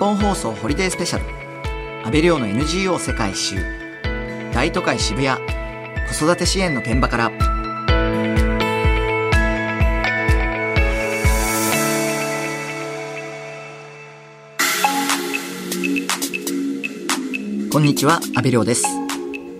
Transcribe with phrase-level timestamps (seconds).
[0.00, 1.24] 本放送ホリデースペシャル。
[2.06, 3.56] 安倍亮の NGO 世界一周。
[4.54, 5.38] 大都会渋谷。
[6.08, 7.30] 子育て支援の現場から。
[17.70, 18.86] こんにちは安倍亮です。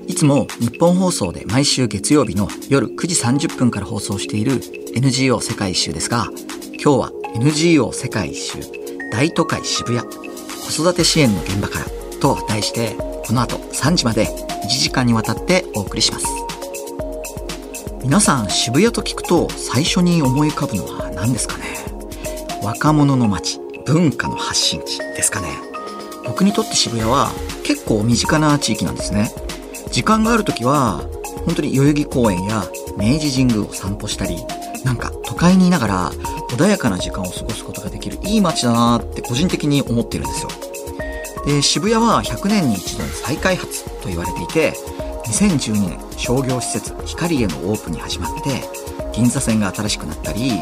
[0.07, 3.15] いつも日本放送で毎週月曜日の夜9時
[3.47, 4.63] 30分から放送している
[4.95, 6.29] NGO 世界一周ですが
[6.83, 8.81] 今日は NGO 世界一周。
[9.11, 10.30] 大都会渋谷。
[10.71, 11.87] 子育て支援の現場から
[12.21, 12.95] と題して
[13.27, 14.27] この後3時まで
[14.65, 16.27] 1時間にわたってお送りします。
[18.05, 21.65] 皆さん渋谷と聞くと最初に思い浮かぶのは何ですかね？
[22.63, 25.49] 若者の街文化の発信地ですかね？
[26.25, 27.31] 僕にとって渋谷は
[27.65, 29.31] 結構身近な地域なんですね。
[29.91, 31.01] 時間がある時は
[31.47, 32.65] 本当に代々木公園や
[32.97, 34.37] 明治神宮を散歩したり
[34.85, 36.11] なんか都会にいながら
[36.51, 40.49] 穏やかな時間を過ごすことができるいい街だなって個人的に思ってるんですよ。
[41.45, 44.73] で渋谷は100年に一度の再開発と言われていて
[45.27, 48.63] 2012年商業施設光へのオープンに始まって
[49.13, 50.53] 銀座線が新しくなったり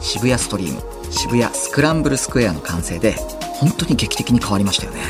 [0.00, 3.12] 渋谷ストリーム渋谷スクランブルスクエアの完成で
[3.62, 5.00] 本当に劇的に変わりましたよね。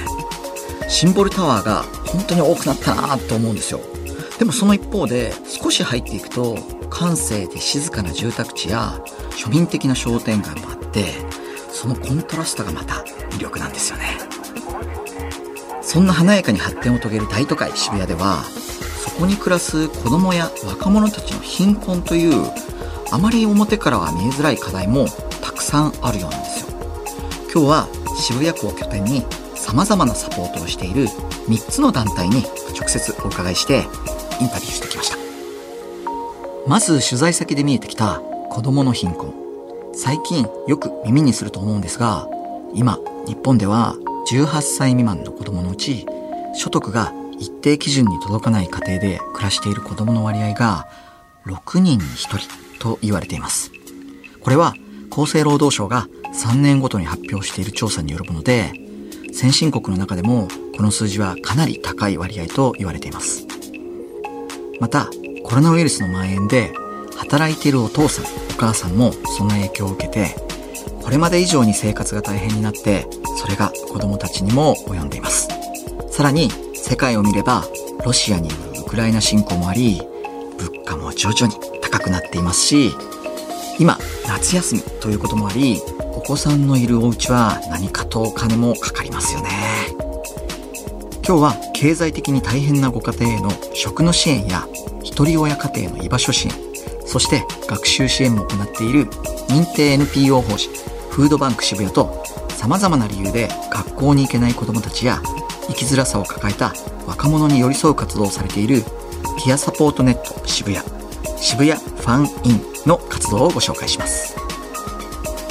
[0.88, 3.80] シンボルタワーが本当に多くなったなと思うんですよ。
[4.38, 6.58] でもその一方で少し入っていくと
[6.90, 9.00] 閑静で静かな住宅地や
[9.30, 11.06] 庶民的な商店街もあって
[11.70, 12.96] そのコントラストがまた
[13.30, 14.31] 魅力なんですよね。
[15.92, 18.42] そんな華やかに発展を遂げる大都会渋谷では
[19.04, 22.50] そこに暮らす子供や若者たちの貧困という
[23.10, 25.04] あまり表からは見えづらい課題も
[25.42, 26.68] たくさんあるようなんですよ。
[27.52, 29.22] 今日は渋谷区を拠点に
[29.54, 31.08] 様々なサポートをしている
[31.48, 32.42] 3つの団体に
[32.74, 33.84] 直接お伺いして
[34.40, 35.18] インタビューしてきました。
[36.66, 39.34] まず取材先で見えてきた子供の貧困。
[39.92, 42.26] 最近よく耳にすると思うんですが
[42.72, 43.94] 今日本では
[44.32, 46.06] 18歳未満の子供のうち
[46.54, 50.88] 所得が一定基準に届かない家庭で暮らしている子供の割合が
[51.44, 52.48] 6人に1人
[52.78, 53.72] と言われています。
[54.40, 54.74] これは
[55.10, 58.72] 厚生労働省が3年ごとに発表している調査によるもので
[59.34, 60.48] 先進国の中でも
[60.78, 63.46] この数字はかなり高い割合と言われています。
[64.80, 65.10] また
[65.44, 66.72] コロナウイルスの蔓延で
[67.16, 70.51] 働いているお父さんお母さんもその影響を受けて
[71.02, 73.06] これまで以上に生活が大変になって
[73.38, 75.48] それが子供たちにも及んでいます。
[76.10, 77.64] さらに世界を見れば
[78.04, 80.02] ロシアによるウクライナ侵攻もあり
[80.58, 82.90] 物価も徐々に高くなっていますし
[83.78, 85.80] 今夏休みということもあり
[86.14, 89.48] お子さんのいるお家は何かとお金もかかりますよね。
[91.24, 94.66] 今日は経済的に大変なご家庭への食の支援や
[95.04, 96.54] 一人親家庭の居場所支援
[97.06, 99.06] そして学習支援も行っている
[99.48, 100.70] 認定 NPO 法人
[101.12, 105.20] フードバンク渋谷と様々な理由で学校に行けない子どもたちや
[105.66, 106.72] 生きづらさを抱えた
[107.06, 108.82] 若者に寄り添う活動をされている
[109.44, 110.82] ピアサポートネット渋谷
[111.36, 114.36] 渋谷ファンインの活動をご紹介します。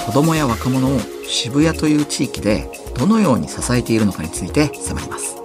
[0.06, 2.68] 子どもや若者を渋谷という地域で
[2.98, 5.36] どのように支えているのかについて迫ります。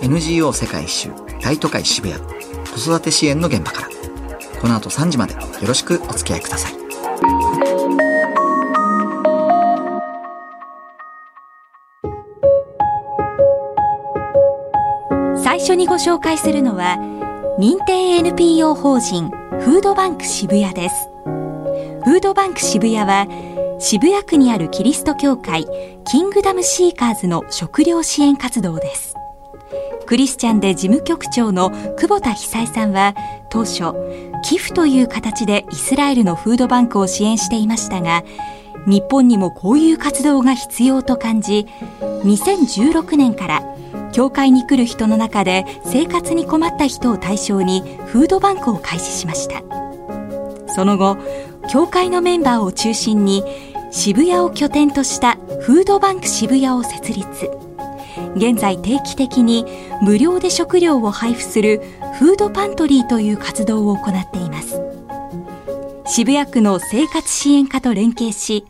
[0.00, 1.10] NGO 世界一周
[1.42, 2.18] 大都会渋谷
[2.72, 3.88] 子育て支援の現場から。
[4.60, 6.77] この後3時までよろしくお付き合いください。
[15.78, 16.96] にご紹介するのは
[17.58, 21.08] 認定 NPO 法人フードバンク渋谷です。
[22.04, 23.28] フードバンク渋谷は
[23.78, 25.66] 渋谷区にあるキリスト教会
[26.04, 29.14] キングダムシーカーズの食料支援活動です。
[30.04, 33.14] クリスチャンで事務局長の久保田久恵さんは
[33.48, 33.94] 当初
[34.42, 38.24] 寄付という形でイスラエルのフードバンクを支援していましたが
[38.86, 41.66] 日本にもこういう活動が必要と感じ
[42.24, 43.77] 2016年から
[44.12, 49.62] 教会に来る人の中で生活に困った人を対象にフードバンクを開始しました。
[50.74, 51.16] その後
[51.70, 53.44] 教会のメンバーを中心に
[53.90, 57.50] 渋谷を拠点としたフードバンク渋谷を設立。
[58.36, 59.64] 現在定期的に
[60.02, 61.80] 無料で食料を配布する
[62.18, 64.80] フードパントリーという活動を行っています。
[66.06, 68.64] 渋谷区の生活支援課と連携し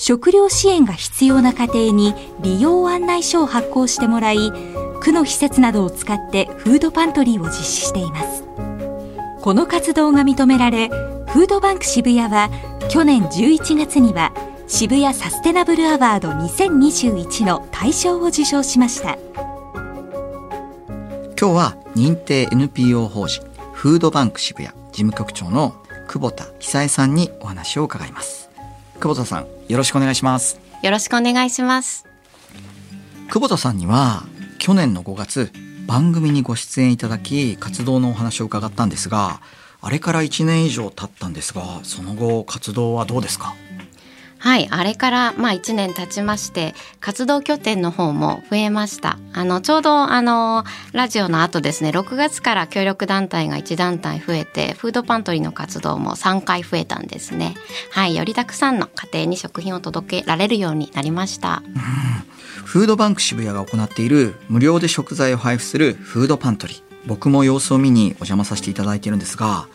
[0.00, 4.52] 食料支援が必要な家庭に利用案内書を発行してもらい
[5.00, 8.44] 区の施設などを使ってフードパントリーを実施しています。
[9.42, 12.48] この活動が認められフードバンク渋谷は
[12.88, 14.32] 去年11月には
[14.68, 19.18] 渋谷サステナブルアワード2021の大賞を受賞しました。
[21.40, 25.74] 今日は認定 NPO 法人フードバンク渋谷事務局長の
[26.06, 28.47] 久保田久恵さんにお話を伺います。
[29.00, 30.60] 久保田さんよろしくお願いします。
[30.82, 32.04] よろしくお願いします。
[33.28, 34.24] 久保田さんには
[34.58, 35.50] 去年の5月
[35.86, 39.40] 番組にご出演いただき活動のお話を伺ったんですが
[39.80, 43.54] あれから1年以上経ったんですがその後活動はどうですか？
[44.38, 49.18] はいあれからまあ1年経ちまして活動拠点の方も増えました。
[49.32, 57.54] あのちょうどあのラジオの後ですね6月から協力団体が1団体増えてフードパントリーの活動も3回増えたんですね。
[57.90, 61.62] はいよりたくさんの家庭に食品を届けられるようになりました。
[62.64, 66.88] フードバンク渋谷が行っている無料で食材を配布するフードパントリー。
[67.06, 69.66] 僕も様子を見にお邪魔させていただいているんですが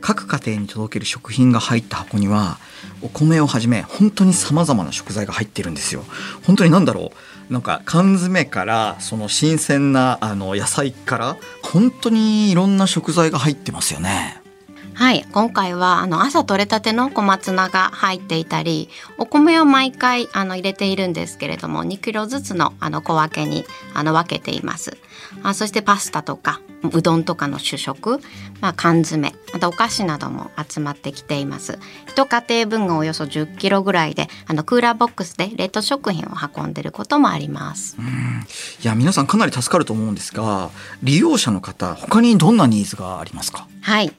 [0.00, 2.58] 各家庭に届ける食品が入った箱には
[3.02, 6.04] お米をはじめ本当にさまざまな食材が入っているんですよ。
[6.44, 7.12] 本当に何だろ
[7.50, 14.40] うなんか缶詰からその新鮮なあの野菜から本当にいろんな食材が入ってますよね。
[14.94, 15.26] はい。
[15.30, 18.88] 今回はあの朝採れたての小松菜が入っていたり
[19.18, 24.96] お米を毎回あの入れているんですけれども2キロずつのあの小分けにあの分けています。
[25.42, 26.60] あそしてパスタとか
[26.92, 28.20] うどんとかの主食、
[28.60, 31.78] まあ、缶詰またお菓子なども集まってきています。
[32.06, 37.96] 一家庭分がおよそ10キロぐらいであのクーラーボックスで冷凍食品を運んでることもあります。
[38.82, 40.70] いや皆さんかなり助かると思うんですが
[41.02, 43.66] 利用者の方他にどんなニーズがありますか？
[43.80, 44.12] はい。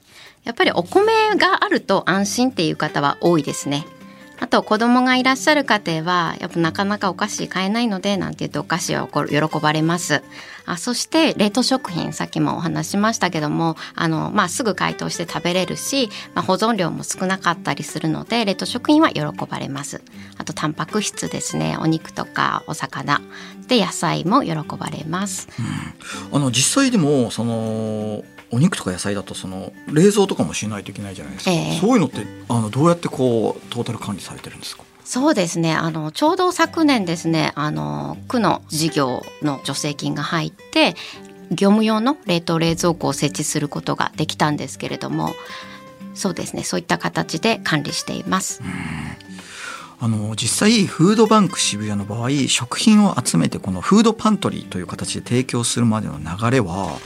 [0.44, 3.86] やっぱりお米があると安心っていう方は多いですね。
[4.40, 10.24] あと子供がいらっしゃる家庭はやっぱなかなかお菓子買えないのでなんて言うとお菓子を喜ばれます。
[10.66, 20.02] あそして冷凍食品さっきもお話しましたけどもあの、まあ、すぐ解凍して食べれるし、まあ、保存量も少なかったりするので冷凍食品は喜ばれます。
[20.38, 23.22] あとタンパク質ですねお肉とかお魚
[23.68, 25.48] で野菜も喜ばれます。
[26.32, 34.84] うん、あの実際でもそのお肉とか野菜だとその冷蔵とかもしないといけないじゃないですか、えー、そういうのってあのどうやってこうトータル管理されてるんですか？
[35.04, 35.74] そうですね。
[35.74, 40.96] あのちょうど昨年ですねあの区の事業の助成金が入って
[41.50, 45.34] 業務用の冷凍冷蔵庫を設置することができたんですけれども
[46.14, 46.64] そうですね。
[46.64, 48.62] そういった形で管理しています。
[50.00, 57.00] あの実際フードバンク渋谷の場合食品を集めてこのフードパントリーという形で提供するまでの流れは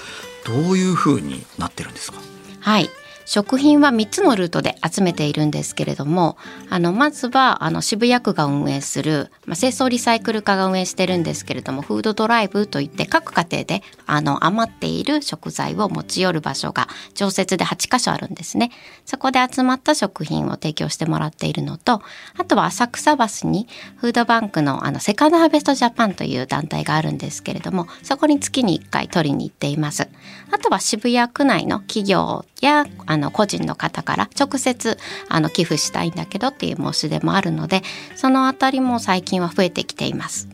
[0.45, 2.19] どういうふうになってるんですか？
[2.59, 2.89] はい。
[3.25, 6.37] 食品は3つのルートで集めているんですけれども
[6.69, 18.71] あのまずはあの渋谷区が運営する、まあ、清掃リサイクル課が運営してるんですけれどもフードドライブといって各家庭であの余っている食材を持ち寄る場所が常設で8箇所あるんですね。
[19.05, 22.01] そこで集まった食品を提供してもらっているのと
[22.37, 30.07] あとは浅草橋にフードバンクのあのセカンドハーベストジャパンという団体があるんですけれどもそこに月に1回取りに行っています。
[30.51, 34.97] あとは渋谷区内の企業やあの個人の方から直接
[35.27, 37.83] あの寄付したいんだけどっていう申し出もあるので
[38.15, 40.47] そのあたりも最近は増えてきています。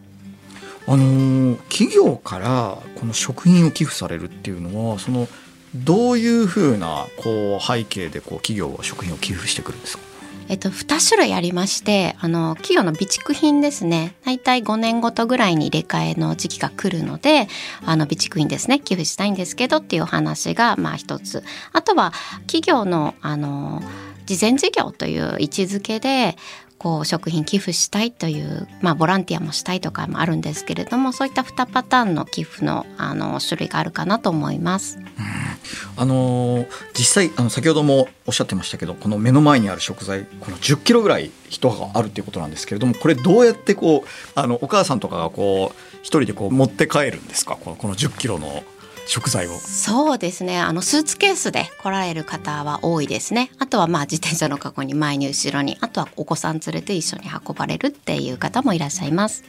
[0.88, 5.28] あの企業からこの食品を寄付されるっていうのはその
[5.76, 10.04] どういうふうなこう背景でこう企業は食品を寄付してくるんですか？
[10.50, 14.16] えっと、2種類ありましてあの企業の備蓄品ですね。
[14.24, 17.48] 大体5年ごとぐらいに入れ替えの時期が来るので
[17.86, 18.80] あの備蓄品ですね。
[18.80, 21.44] 寄付したいんですけどっていう話がまあ一つ。
[21.74, 22.14] あとは
[22.48, 23.82] 企業のあの
[24.26, 26.38] 事前事業という位置づけで
[26.80, 35.00] こう食品寄付したいという、まあ、ボランティアもしたいとかもあるんですけれどもそういった2パターンの寄付のあの種類があるかなと思います。
[35.98, 47.58] あの実際あの先ほどもおっしゃってましたけどこの目の前にある食材この10キロぐらい人があるっていうことなんですけれどもこれどうやってこうあのお母さんとかがこう一人でこう持って帰るんですか？
[47.60, 48.64] このこの10キロの
[49.08, 49.58] 食材を。
[49.60, 50.60] そうですね。
[50.60, 53.52] あのスーツケースで来られる方は多いですね。
[53.58, 59.44] あとはまあ自転車の過去に前に後ろにあとはお子さん連れて一緒に運ばれるっていう方もいらっしゃいます。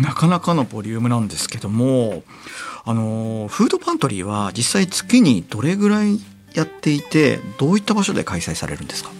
[0.00, 2.22] なかなかのボリュームなんですけども
[2.84, 6.18] あのフードパントリーは実際月にどれぐらい
[6.54, 9.10] やっていてどういった場所で開催されるんですか？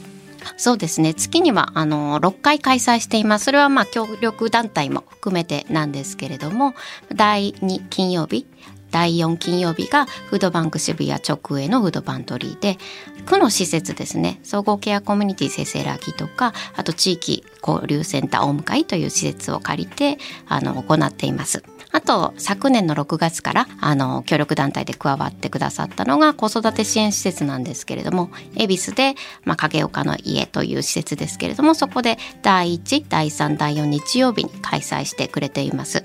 [0.56, 1.14] そうですね。
[1.14, 3.46] 月にはあの6回開催しています。
[3.46, 6.74] それはまあ協力団体も含めてなんですけれども
[7.14, 8.46] 第2金曜日
[8.92, 12.78] 第4金曜日がフードバンク渋谷直営のフードパントリーで
[13.26, 21.64] 区の施設ですね総合ケアコミュニティせせらぎとかあと地域交流センター大向という施設を借りてあの行っています。
[21.94, 36.02] あと昨年の6月からあの協力団体で加わってくださったのが子育て支援施設なんですけれども恵比寿で、まあ、影岡の家という施設ですけれどもそこで第1第3第4日曜日に開催してくれています。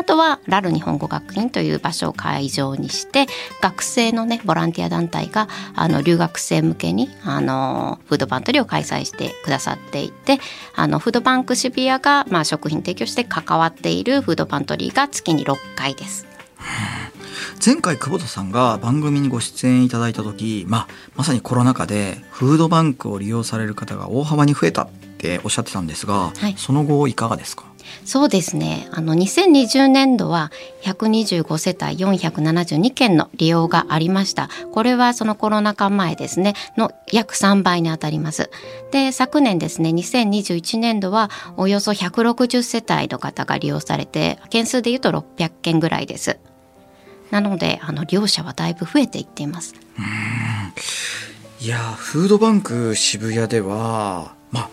[0.00, 3.26] ああとはラル日本語学院という場所を会場にして
[3.60, 10.38] 学生のねボランティア団体があの留学生向けにあのフードパントリーを開催してくださっていて
[10.74, 16.26] あのフードバンク渋谷が、まあ、食品提供して関わっているフードパントリーが月に6回です。
[17.64, 27.69] 前回久保田さんが番組にご出演いただいた時、まあ、まさにコロナ禍でフードバンクを利用される方が大幅に増えたっておっしゃってたんですが、はい、その後いかがですか？
[28.04, 28.88] そうですね。
[28.92, 30.50] あの2020年度は
[30.82, 34.48] 125世帯472件の利用がありました。
[34.72, 36.54] これはそのコロナ禍前ですね。
[36.76, 38.50] の約3倍にあたります。
[38.90, 46.38] で昨年ですね2021年度はおよそ160世帯の方が利用されて件数でいうと600件ぐらいです。
[47.30, 49.74] なのであの利用者はだいぶ増えていっています。
[51.60, 54.70] いやフードバンク渋谷ではまあ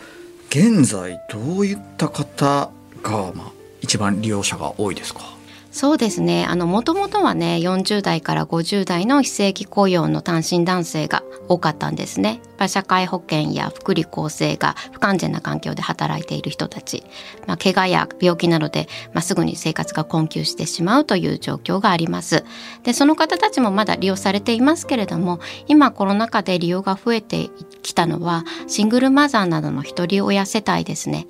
[0.50, 3.52] 現在どういった方が、まあ、
[3.82, 5.22] 一番利用者が多いですか？
[5.70, 6.46] そうですね。
[6.50, 12.40] あのもともとはね40代から50代の非正規雇用の単身男性が多かったんですね。
[12.68, 17.04] 社会保険や福利厚生が不完全な環境で働いている人たち、
[17.46, 22.44] まあ、怪我や病気などで、まあ、すぐに生活が困窮してしまうという状況があります。
[22.82, 27.52] でその方たちもまだ利用されていますけれども今コロナ禍で利用が増えて
[27.84, 31.28] きたのはシングルマザーなどの一人親世帯ですね。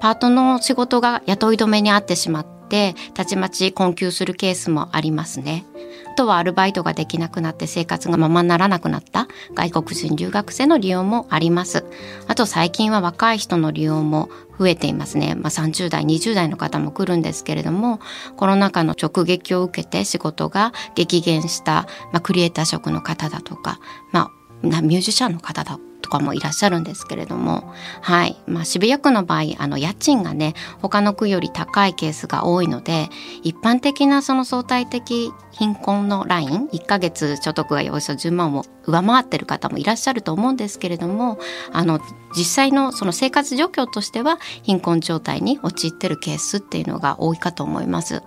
[0.00, 5.64] パートの仕事が雇い止めにあってしまってたちまち困窮するケースもありますね。
[6.10, 11.84] あとはアルバイトができなくなって生活がままならなくなった外国人留学生の利用もあります。
[12.26, 15.34] あと最近は若い人の利用も増えていますね。
[15.34, 18.00] まあ、30代、20代の方も来るんですけれども、
[18.36, 23.78] コロナ禍の直撃を受けて仕事が激減した、まあ、クリエイター職の方だとか、
[24.10, 24.30] ま
[24.62, 28.36] あ、ミュージシャンの方だとかもいらっしゃるんですけれども、はい。
[28.46, 33.08] まあ、渋谷区の場合、あの、家賃がね、他の区より高いケースが多いので、
[33.42, 41.40] 一般的なその相対的貧困のライン、1ヶ月所得がおよそ10万を上回ってる方もいらっしゃると思うんですけれども、
[41.72, 42.00] あの、
[42.36, 48.22] 実際のその生活状況としては、貧困状態に陥ってるケースっていうのが多いかと思います。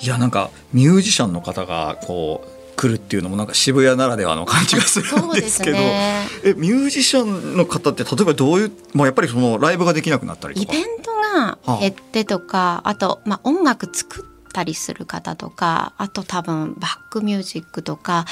[0.00, 18.26] いや、なんか、ミュージシャンの方が、こう、来るっていうのもなんか渋谷ならではの感じがするんですけど、ね、えミュージシャンの方って例えばどういう、まあ、やっぱりそのライブができなくなったりイベントが減ってとか、はあ、あと、まあ、音楽作ったりする方とかあと多分バックミュージックとか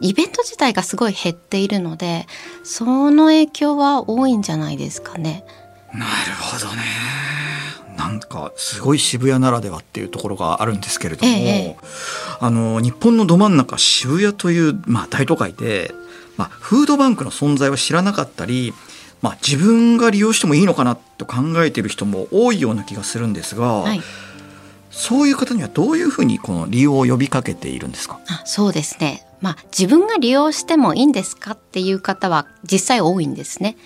[0.00, 2.26] イベント自体がすごい減っているので
[2.62, 5.44] その影響は多いんじゃないですかね。
[5.92, 6.06] なる
[6.38, 6.82] ほどね。
[7.98, 11.76] なんかすごい渋谷ならではっていうところがあるんですけれども、ええ、
[12.40, 15.92] あの日本のど真ん中渋谷という、まあ、大都会で、
[16.36, 18.72] まあ、フードバンクの存在は知らなかったり、
[19.20, 24.00] まあ、自分が利用してもいいのかなと考えている人も多いような気がするんですが、はい、
[24.92, 28.20] そういう方にはどういうふうにこの利用を呼びかけているんですか？
[28.28, 33.76] あそうですね、まあ、自分が利用してもいいんですかっていう方は実際多いんですね。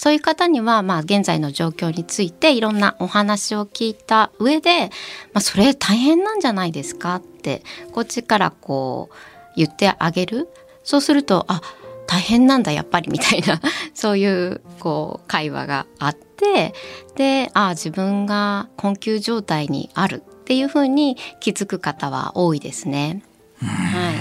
[0.00, 4.86] そういう方には、まあ、現在の状況についていろんなお話を聞いた上で、
[5.34, 9.14] まあ、それ大変なんじゃないですかってこっちからこう
[9.56, 10.48] 言ってあげる
[10.84, 11.60] そうするとあ
[12.06, 13.60] 大変なんだやっぱりみたいな
[13.92, 16.72] そういうこう会話があって
[17.16, 23.22] であ自分が困窮状態にあるっていうふうに気づく方は多いですね。
[23.62, 24.12] は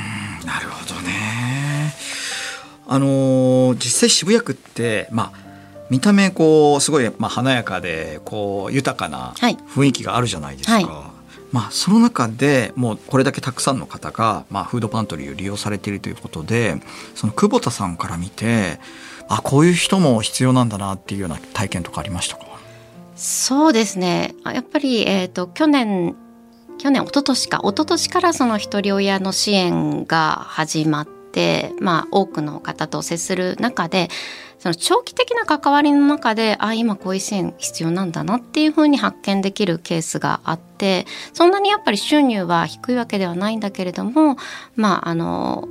[0.43, 1.93] い、なるほどね。
[2.85, 5.48] あの実際渋谷区ってまあ
[5.89, 10.73] 見た目こうすごいまあ華やかでこう豊かな雰囲気があるじゃないですか。
[10.73, 10.85] はい。
[11.51, 16.79] まあ、その中でもうこれだけたくさんの方が、まあ、フードパントリーを利用されているということで
[17.15, 18.79] その久保田さんから見て
[19.27, 22.45] あこういう人も必要なんだなっていうような体験とかありましたか？
[23.15, 24.35] そうですね。
[24.45, 26.15] やっぱり、えーと、去年
[26.77, 27.61] 去年一昨年か。
[27.63, 34.09] 一昨年からその一人親の支援が始まって、まあ、多くの方と接する中で
[34.59, 44.35] その長期的な関わりの中であ今こういう支援必要なんだなっていうふうに発見できるケースがあってそんなにやっぱり収入は低いわけではないんだけれども
[44.75, 45.67] まああの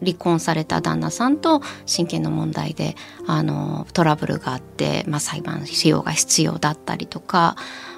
[0.00, 2.94] 離婚された旦那さんと親権の問題で
[3.26, 7.56] あのトラブルがあって、まあ、裁判費用が必要だったりとか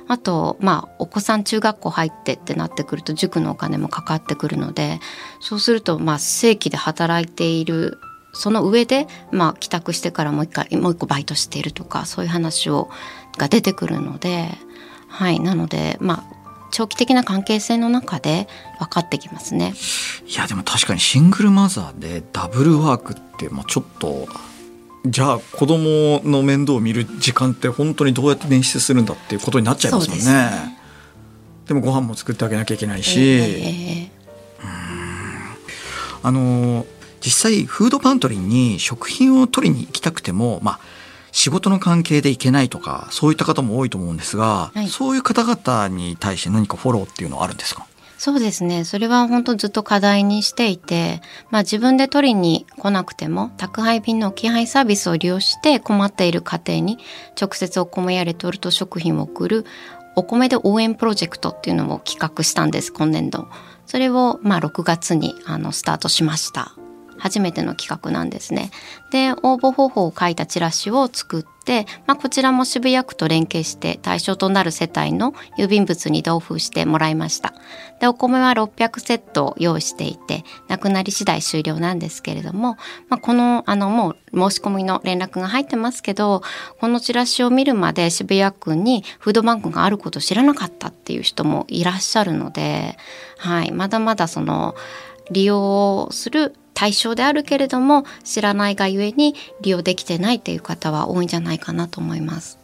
[0.09, 4.99] あとまあお子さん中学校入ってってなってくると塾のお金もかかってくるので
[5.41, 7.99] そうするとまあ正規で働いている
[8.33, 12.89] その上で、まあ、帰宅してからもう一回もう一個バイトしているとかそういう話を
[13.39, 14.51] が出てくるので、
[15.09, 16.35] はい、なので、まあ、
[16.71, 19.75] 長期的な関係性の中で分かってきますね。
[20.27, 24.29] いやでも確かにシングルマザーでダブルワークって、まあ、ちょっと
[25.07, 30.79] じゃあ子供の面倒を見る時間って本当にどうやって捻出するんだっていうことになっちゃいますもんね。
[31.67, 34.11] でもご飯も作ってあげなきゃいけないし、え
[36.23, 36.85] あの
[37.21, 40.81] 実際フードパントリーに食品を取りに行きたくてもまあ
[41.33, 47.87] 仕事の関係で行けないとかそういった方も多いと思うんですが、はいそういう方々に対して何かフォローっていうのはあるんですか？
[48.19, 48.85] そうですね。
[48.85, 56.99] それは本当ずっと課題にしていて、まあ自分で取りに来なくても、宅配便の置き配サービスを利用して困っている家庭に
[57.41, 59.65] 直接お米やレトルト食品を送る
[60.17, 63.49] お米で応援プロジェクトっていうのを企画したんです、今年度。
[63.87, 66.75] それをまあ6月にあのスタートしました。
[67.21, 68.71] 初めての企画なんですね。
[69.11, 77.55] で、応募方法を書いたチラシを作って、まあ、こちらも渋谷区と連携して対象となる世帯の郵便物に同封してもらいました。
[78.01, 82.77] で、お米は600セットを用意していて、なくなり次第終了なんですけれども、
[83.09, 86.43] まあ、この、あの、もう申し込みの連絡が入ってますけど、
[86.81, 92.97] このチラシを見るまで渋谷区にフードバンクがあることを知らなかったっていう人もいらっしゃるので、
[93.37, 94.75] はい、まだまだその、
[95.31, 102.59] 利用する対象であるけれども知らないがゆえに利用できてないっていう方は多いんじゃないかなと思います。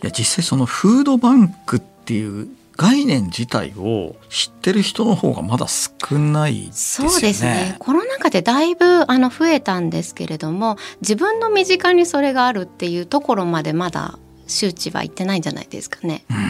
[0.00, 7.12] いや実際そのフードバンクっていう概念自体を知ってる人の方がまだ少ないですよね。
[7.12, 7.74] そうですね。
[7.80, 16.24] コロナ禍でだいぶあの増えたんですけれども自分の身近にそれがあるっていうところまでまだ周知はいってないんじゃないですかね。
[16.30, 16.49] うん。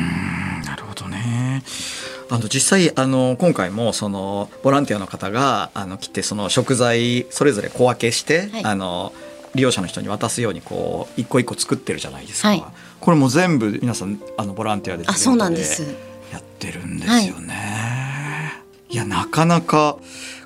[2.30, 9.12] あの実際あの今回もそのボランティアの方があの来てその食材それぞれ小分けして、はいあの
[9.52, 12.50] 利用者の人に渡すようにこう一個一個作ってるじゃないですか。
[12.50, 12.64] はい
[13.00, 15.82] これも全部皆さんあのボランティアであ、そうなんです。
[16.30, 18.62] やってるんですよね。
[18.90, 19.96] い、やなかなか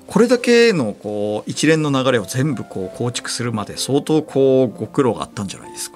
[0.07, 5.94] これだけのこう一連の流れを全部こう構築するまで相当こうご苦労があったんじゃないですか。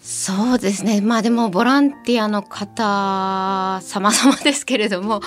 [0.00, 1.02] そうですね。
[1.02, 5.20] まあでもボランティアの方様々ですけれども、もう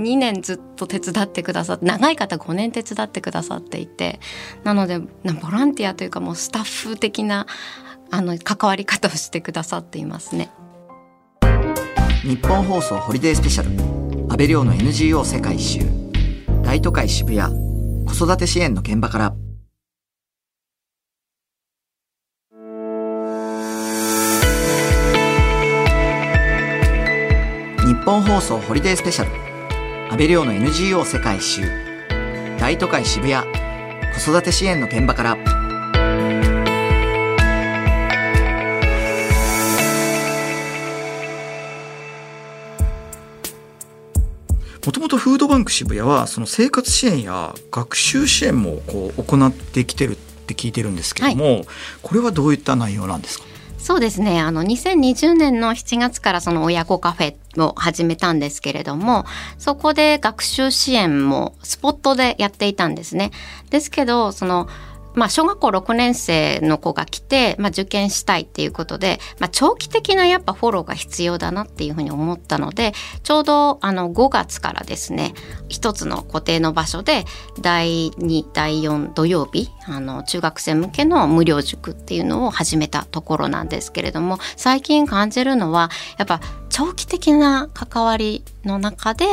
[0.00, 4.20] 2年ずっと手伝ってくださって、長い方5年手伝ってくださっていて、
[4.62, 5.08] なのでボ
[5.50, 7.46] ランティアというかもうスタッフ的な
[8.10, 10.50] あの関わり方をしてくださっていますね。
[12.22, 13.70] 日本放送ホリデースペシャル。
[14.30, 15.80] 安倍亮の NGO 世界一周。
[16.62, 17.52] 大都会渋谷。
[18.06, 19.47] 子育て支援の現場から。
[28.08, 29.30] 本放送ホリデースペシャル。
[30.10, 31.62] 安倍亮の NGO 世界一周。
[32.58, 33.46] 大都会渋谷。
[34.14, 35.36] 子育て支援の現場から。
[35.36, 35.42] も
[44.90, 50.16] ともとフードバンク渋谷はその生活支援や学習支援もこう行ってきてるっ
[50.46, 51.66] て聞いてるんですけども、
[52.00, 53.44] これはどういった内容なんですか？
[53.78, 54.40] そうですね。
[54.40, 57.34] あの、2020年の7月からその親子カフェ
[57.66, 59.24] を始めたんですけれども、
[59.58, 63.30] そこで学習支援もスポットでやっていたんですね。
[63.70, 64.68] ですけど、その、
[65.18, 72.92] まあ、小学校6年生の子が来て、まあ、受験したいっていうことで、まあ、長期的なやっぱフォローが必要だなっていうふうに思ったので
[73.24, 75.34] ちょうどあの5月からですね
[75.68, 77.24] 一つの固定の場所で
[77.60, 86.40] 第2第4土曜日あの中学生向けの無料塾っていうのを始めたところなんですけれども最近感じるのはやっぱ
[86.78, 89.26] 長期的な関わりの中で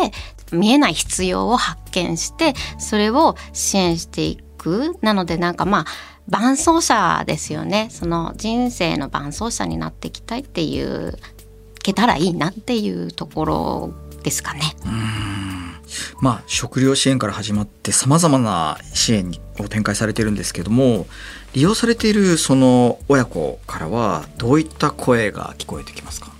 [0.51, 4.97] 見えない必要を発見してそれを支援していく。
[5.01, 5.85] なのでなんかまあ
[6.27, 7.89] 伴走者ですよね。
[7.91, 11.19] その人生の伴走者になっていきたいっていう
[11.83, 14.61] けたらいいなっていうところですかね。
[16.21, 21.05] まあ、食料支援から始まってさまざまな支援を展開されているんですけども
[21.53, 26.34] 利用されているその親子からはどういった声が聞こえてきますか？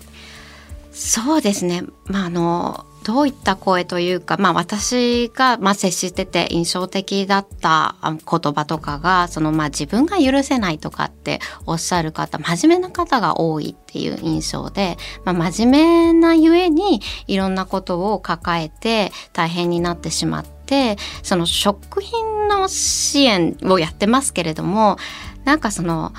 [0.95, 8.17] そうですね、まあ、あのどういった声というか、まあ、私が、まあ、接してて印象的だった言
[8.53, 24.97] 葉とかがその、まあ、自分が許せないとかっておっしゃる方真面目な方が多いっていう印象で、まあ、真面目なゆえにいろんなことを抱えて大変になってしまってその食品の支援をやってますけれども
[25.43, 26.13] なんかその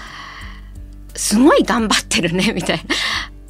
[1.17, 2.85] すごい頑張ってるねみたいな。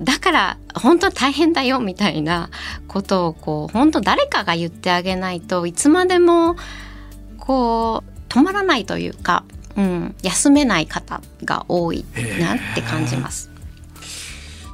[0.00, 2.50] だから本当大変だよみたいな
[2.86, 6.56] ことをこう本当誰かが言ってあげないといつまでも
[7.38, 9.44] こう止まらないというか、
[9.76, 12.04] うん、休めない方が多い
[12.40, 13.50] なって感じます。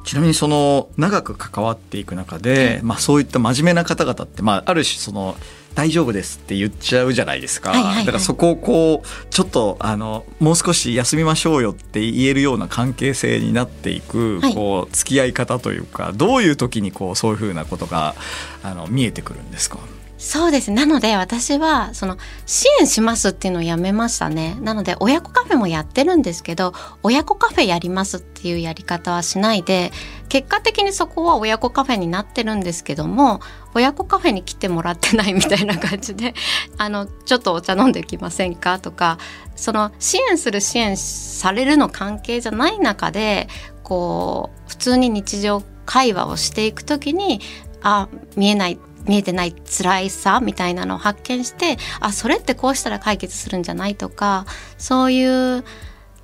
[0.03, 5.37] ちなみにその長く関わっていく中で、まあ、そういった真面目な方々って、まあ、ある種その
[5.75, 8.05] 大丈夫ですって言っちゃうじゃないですか、はいはいはい。
[8.05, 14.53] だからそこをこうちょっとあのもう少し休みましょうよって言えるような関係性になっていく、はい。
[14.53, 18.15] こう付き合い方というかどういう時にこうそういうふうなことが
[18.61, 19.79] あの見えてくるんですか？
[20.19, 24.55] そうですなので私はその支援しますっていうのをやめましたね。
[24.61, 29.91] なので親子カフェもやってるんですけど親子カフェやりますっていうやり方はしないで
[30.33, 33.39] 結果的にそこは親子カフェになってるんですけども
[33.75, 36.33] 親子カフェに来てもらってないみたいな感じで
[36.79, 39.19] あのちょっとお茶飲んできませんかとか
[39.55, 43.47] その支援する支援されるの関係じゃない中で
[43.83, 47.39] こう普通に日常会話をしていくときに
[47.83, 54.47] あ見えない見えてない辛いさみたいなのを発見してあそれってこうしたら解決するんじゃないとか
[54.79, 55.63] そういう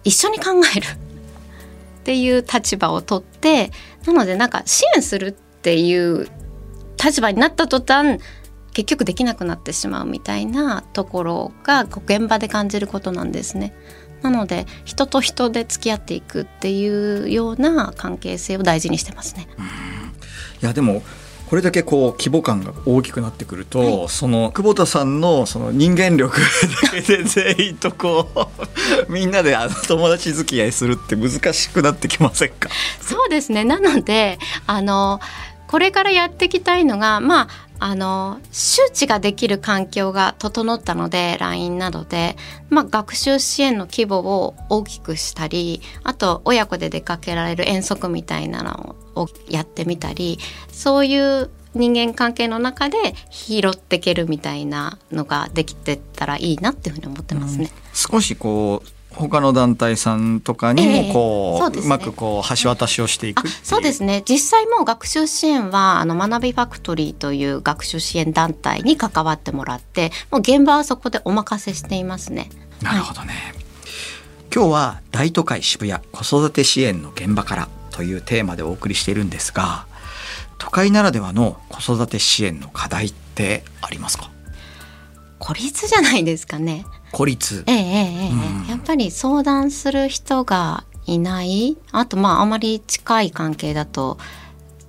[0.03, 0.45] 一緒に考
[0.75, 0.87] える
[1.99, 3.71] っていう立場をとって
[4.05, 6.27] なのでなんか支援するっていう
[7.03, 8.19] 立場になった途端
[8.73, 13.73] 結局できなくなってしまうみたいなところが現場で感じることなんですね。
[14.21, 19.47] なので人と人で付き合っていくっていうような関係性を大事にしてますね。
[20.62, 21.01] いやでも
[21.49, 26.38] これだけこう規模感が大きくなってくると、その久保田さんのその人間力
[26.83, 28.29] だけで全員とこ
[29.09, 32.69] う みんなであの友達付き合いするって難しくなってきませんか？
[33.01, 33.63] そうですね。
[33.63, 35.19] なのであの
[35.67, 37.47] これからやっていきたいのがまあ
[37.79, 42.35] あの周知ができる環境が整ったので LINE などで、
[42.69, 50.39] まあ、学習支援の規模を大きくしたりあと親子で出かけられる遠足みたいなのをやってみたり
[50.71, 52.97] そういう人間関係の中で
[53.29, 57.71] 拾っていけるみたいなのができてたらいいなっていうふうに思ってますね。
[57.93, 72.49] 少しこう他の団体さんとかにもこう,、ええそうねまくこう橋渡しをしていくそうですね実際もう学習支援はあの学びファクトリーという学習支援団体に関わってもらってもう現場はそこでお任せしていますね。
[72.81, 73.33] なるほどね、
[74.55, 79.85] 今日は大都会渋谷子育て支援の現場からというテーマでお送りしているんですが
[80.59, 84.29] 都会ならではの子育て支援の課題ってありますか？
[85.39, 86.85] 孤立じゃないですかね。
[87.11, 87.63] 孤立。
[87.67, 88.29] ええええええ。
[88.31, 88.67] うん。
[88.67, 91.77] やっぱり相談する人がいない。
[91.91, 94.17] あとまああまり近い関係だと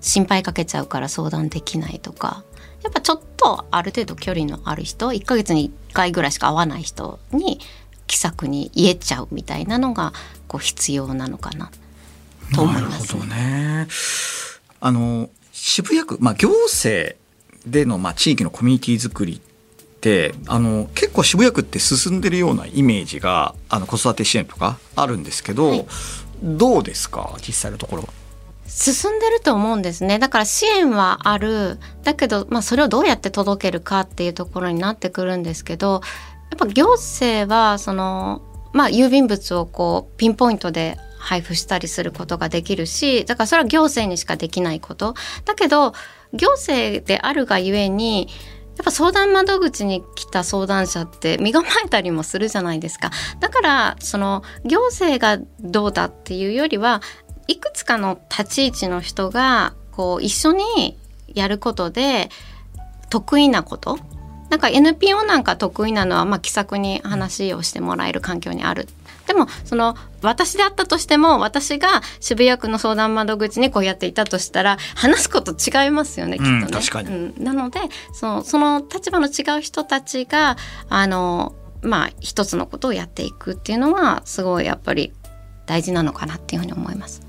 [0.00, 2.44] 心配かけちゃうから相談できないとか。
[2.82, 7.60] やっぱちょっとある程度距離のある人1ヶ月に1回ぐらいしか会わない人に
[8.06, 10.14] 気さくに言えちゃうみたいなのが
[10.48, 11.70] こう必要なのかな。
[12.54, 13.88] と思います、なるほどね。
[14.80, 17.16] あの渋谷区、まあ、行政
[17.66, 19.40] での、まあ、地域のコミュニティ作り
[20.00, 25.86] ってあの結構渋谷区って進んでるようなイメージがあの子育て支援とかあるんですけど、はい。
[26.42, 27.36] どうですか？
[27.46, 28.02] 実際のところ。
[28.04, 28.08] は。
[28.66, 30.18] 進んでると思うんですね。
[30.18, 31.78] だから支援はある。
[32.02, 36.00] だけど、まあ、それをどうやって届けるかっていうところになってくるんですけど
[36.50, 38.40] やっぱ行政はその、
[38.72, 45.14] まあ、郵便物をこうピンポイントで配布したりすることができるしだからそれは行政にしかできないこと。
[45.44, 45.92] だけど
[46.32, 48.28] 行政であるがゆえに
[48.80, 53.10] やっぱ相談窓口に来た相談者って身構えたりもするじゃないですか。
[53.38, 57.02] だからその行政がどうだっていうよりは
[57.46, 60.96] いくつかの立ち位置の人がこう一緒に
[61.28, 62.30] やることで
[63.10, 63.98] 得意なこと
[64.48, 68.88] なんか NPO なんか得意なのはまあ気さくに話をしてもらえる環境にある。
[69.30, 76.66] でもその私であったとしても私が渋谷区の相談窓口にこうやっていたとしたら話すこと違いますよねきっとね。
[77.04, 77.78] うんうんなので
[78.12, 80.56] そのその立場の違う人たちが
[80.88, 85.12] あのまあ一つのことをやっていくっていうのはすごいやっぱり
[85.66, 87.22] 大事なのかなっていうふうに思います。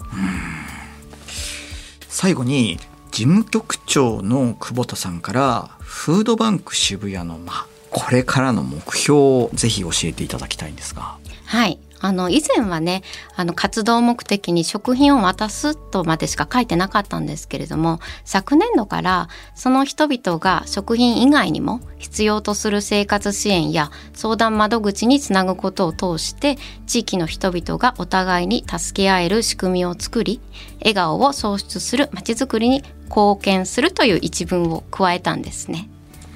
[2.10, 2.80] 最後に
[3.12, 11.18] 事務局長の久保田さんからフードバンク渋谷の、まあ、これからの目標をぜひ教えていただきたいんですが。
[11.46, 11.78] はい。
[12.02, 13.04] あの以前はね
[13.36, 30.42] あの活動目的に食品を渡すとまでしか書いてなかったんですけれども昨年度からその人々が食品以外にも必要とする生活支援や相談窓口につなぐことを通して地域の人々がお互いに助け合える仕組みを作り
[30.80, 35.88] 笑顔を創出するまちづくりに貢献するという一文を加えたんですね。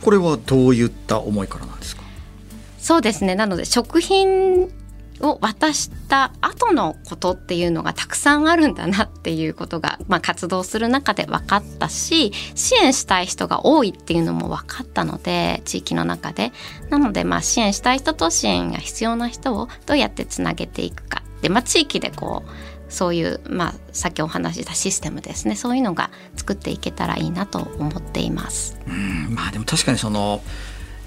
[0.01, 2.04] これはどういった思いからなんですか？
[2.78, 4.69] そうですねなので食品
[5.21, 16.51] を渡した後のことっていうのがたくさんあるんだなっていうことが、まあ、活動する中で分かったし支援したい人が多いっていうのも分かったので地域の中で。
[16.89, 21.23] なのでまあ支援したい人と支援が必要な人をどうやってつなげていくか。
[21.41, 22.49] で、まあ、地域でこう
[22.89, 25.56] そういう、まあ、さっきお話ししたシステムですね。
[25.56, 28.78] そういうのが作っていけたらいいなと思っています。
[28.88, 30.41] うんまあでも確かにその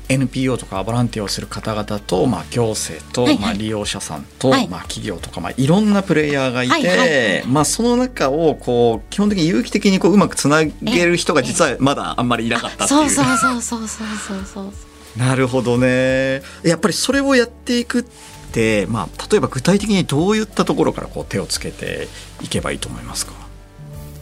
[0.08, 3.42] NPO とかボランティアをする方々と、まあ、行政と、はいはい。
[3.42, 4.68] まあ、利用者さんと、はい。
[4.68, 6.98] まあ、企業とか、まあ、いろんなプレイヤーがいて、はいはい。
[6.98, 13.10] はいまあ、その中をこう基本的に有機的にこううまくつなげる人が実はまだあんまりいなかったっていう。
[13.10, 14.72] そうそうそうそうそうそうそう。
[15.18, 16.42] なるほどね。
[16.62, 18.04] やっぱりそれをやっていくっ
[18.52, 22.08] て、まあ、例えば具体的にどういったところからこう手をつけて
[22.40, 23.32] いけばいいと思いますか？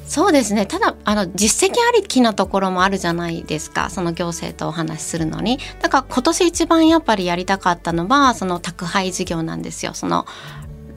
[0.07, 0.67] そうですね。
[0.67, 3.91] ただあの実績ありきなところもあるじゃないですか。
[3.91, 5.59] その行政とお話しするのに。
[5.81, 9.95] だから今年一番やっぱりやりたかったのはその宅配事業なんですよ。
[9.95, 10.27] その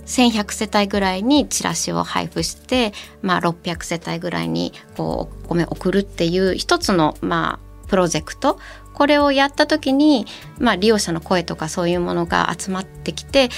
[0.05, 8.59] 1100世帯ぐらいにチラシを配布して、まあ、600世帯ぐらいにこうお米送るっていう一つの、まあ、プロジェクト。
[8.93, 10.25] これをやった時に、
[10.59, 13.49] まあ、利用者の声とかそういうものが集まってきて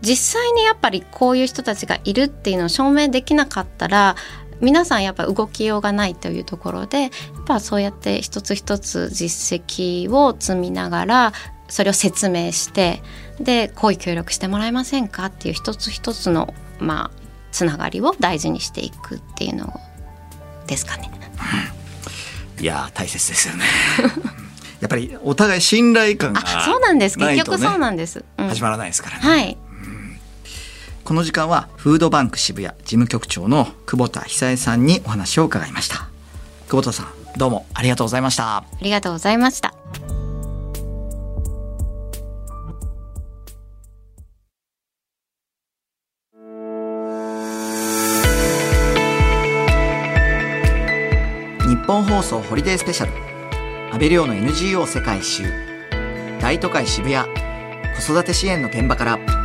[0.00, 4.16] 実際にやっぱりこういう人たちがいるっていうのを証明できなかったら
[4.60, 7.10] 皆さんやっぱ動きようがないというところでやっ
[7.46, 11.32] ぱそうやって一つ一つ実績を積みながら
[11.68, 13.02] それを説明して
[13.40, 17.18] でこういう協力してもらえませんかっていう一つ一つのまあ
[17.52, 19.72] つながりを大事にしていくっていうの
[20.66, 21.10] ですかね。
[22.60, 23.64] いやー大切ですよね。
[24.80, 27.18] やっぱりお互い信頼感があそうなんです。
[27.18, 28.24] 結局そうなんです。
[28.36, 28.48] うん。
[28.48, 29.57] 始まらないですからね、はい
[31.08, 36.10] この時間はフードバンク渋谷事務局長の久保田久恵さんにお話を伺いました。
[36.66, 38.58] 久保田さんどうもありがとうございました。
[38.58, 39.72] ありがとうございました。
[51.66, 53.12] 日本放送ホリデースペシャル。
[53.94, 55.44] 安倍亮の NGO 世界一周。
[56.38, 57.26] 大都会渋谷。
[57.96, 59.37] 子育て支援の現場から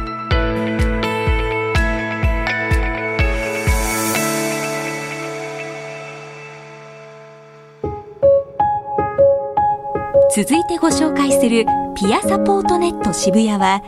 [10.36, 13.84] 続いてご紹介するピアサポートネット渋谷は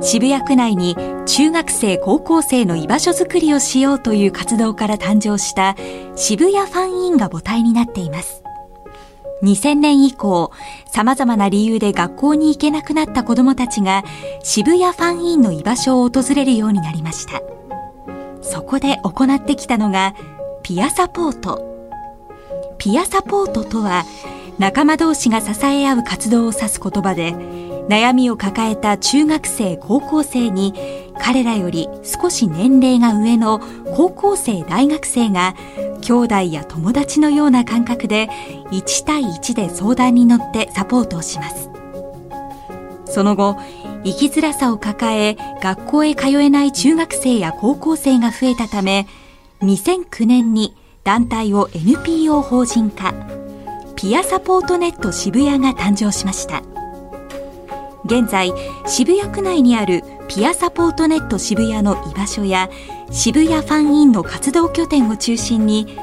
[0.00, 0.94] 渋谷区内に
[1.26, 5.74] 中学生高校生の居場所づくりをしようという活動から誕生した
[6.14, 8.44] 渋谷ファンインが母体になっています
[9.42, 10.52] 2000年以降
[10.86, 14.04] 様々な理由で学校に行けなくなった子どもたちが
[14.44, 17.42] 渋谷ファンインの居場所を訪れるようになりました
[18.40, 20.14] そこで行ってきたのが
[20.62, 21.66] ピアサポート
[22.78, 24.04] ピアサポートとは
[24.58, 27.32] 仲間同士が支え合う活動を指す言葉で
[27.88, 30.74] 悩みを抱えた中学生高校生に
[31.20, 33.60] 彼らより少し年齢が上の
[33.94, 35.54] 高校生大学生が
[36.02, 38.28] 兄弟や友達のような感覚で
[38.70, 41.70] 1対1で相談に乗ってサポートをします。
[43.06, 43.56] その後
[44.04, 49.06] 生きづらさを抱え学校へ通えない中学生や高校生が増えたため
[49.62, 53.37] 2009年に団体を NPO 法人化。
[54.00, 56.62] ピアサポートネット渋谷が誕生しました。
[58.04, 58.52] 現在
[58.86, 62.70] 渋谷区内にあるピアサポートネット渋谷の居場所や
[63.10, 65.98] 渋谷ファンインの活動拠点を中心に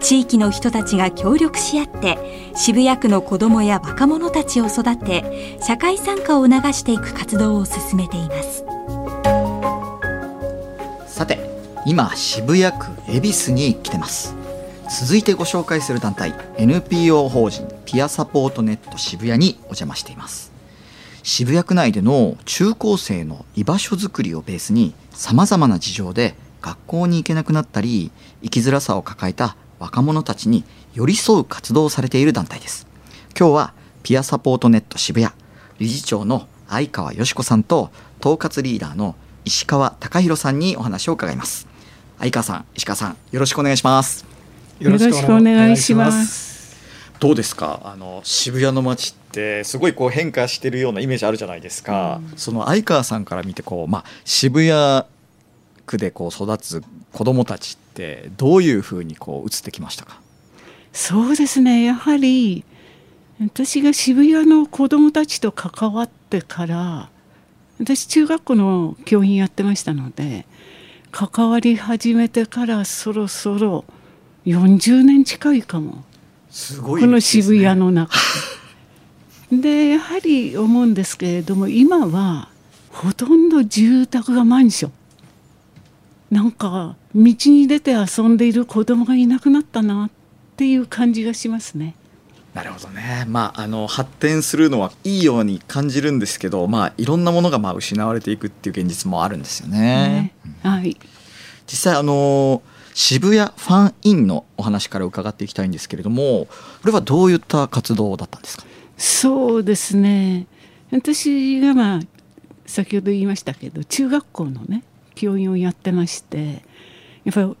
[0.00, 2.18] 地域の人たちが協力し合って
[2.56, 8.64] 渋谷区の子どもや若者たちを育て社会参加を促していく活動を進めています。
[11.06, 11.38] さて
[11.86, 14.45] 今渋谷区恵比寿に来てます。
[14.88, 20.52] 続いてご紹介する団体 NPO 法人ピアサポートネット渋谷にお邪魔しています。
[21.24, 28.12] 渋谷区内での中高生の居場所づくりをベースにさまざまな事情で学校に行けなくなったり
[28.44, 30.62] 生きづらさを抱えた若者たちに
[30.94, 32.86] 寄り添う活動をされている団体です。
[33.36, 35.32] 今日はピアサポートネット渋谷
[35.80, 41.66] 理事長の相川よし子さんと統括リーダーの石川貴弘さんにお話を伺います。
[42.18, 44.35] 相川さん石川さんよろしくお願いします。
[44.78, 46.76] よろしくお願いします。
[47.18, 47.80] どうですか？
[47.84, 55.06] あの渋谷の街ってすごいこう変化してるようなイメージあるじゃないですか、その相川さんから見てこう、まあ、渋谷
[55.86, 56.82] 区でこう育つ
[57.14, 60.20] 子どもたちってどういうふうにこう映ってきましたか？
[60.92, 61.84] そうですね。
[61.84, 62.62] やはり
[63.40, 67.08] 私が渋谷の子どもたちと関わってから、
[67.78, 70.44] 私中学校の教員やってましたので、
[71.12, 73.86] 関わり始めてからそろそろ
[74.46, 76.04] 40年近いかも。
[76.50, 78.16] すごこの渋谷の中
[79.50, 79.58] で。
[79.60, 82.48] でやはり思うんですけれども今は
[82.90, 84.92] ほとんど住宅がマンション
[86.30, 90.10] なんか道に出て遊んでいる子供がいなくなったなっ
[90.56, 91.94] ていう感じがしますね。
[92.54, 99.78] なるほどね、まあ、あの発展するのはいいように感じるんですけど、まあ、いろんなものがまあ失われていくっていう現実もあるんですよね。
[99.78, 100.96] ねはい、
[101.66, 102.62] 実際あの
[102.98, 106.46] 渋谷ファンインのお話から伺っていきたいんですけれども
[106.80, 108.64] これはどういった活動だったんですか？
[108.96, 110.46] そうですね。
[110.90, 112.00] 私がまあ
[112.64, 114.82] 先ほど言いましたけど中学校のね
[115.14, 116.64] 教員をやってまして
[117.24, 117.54] やっぱり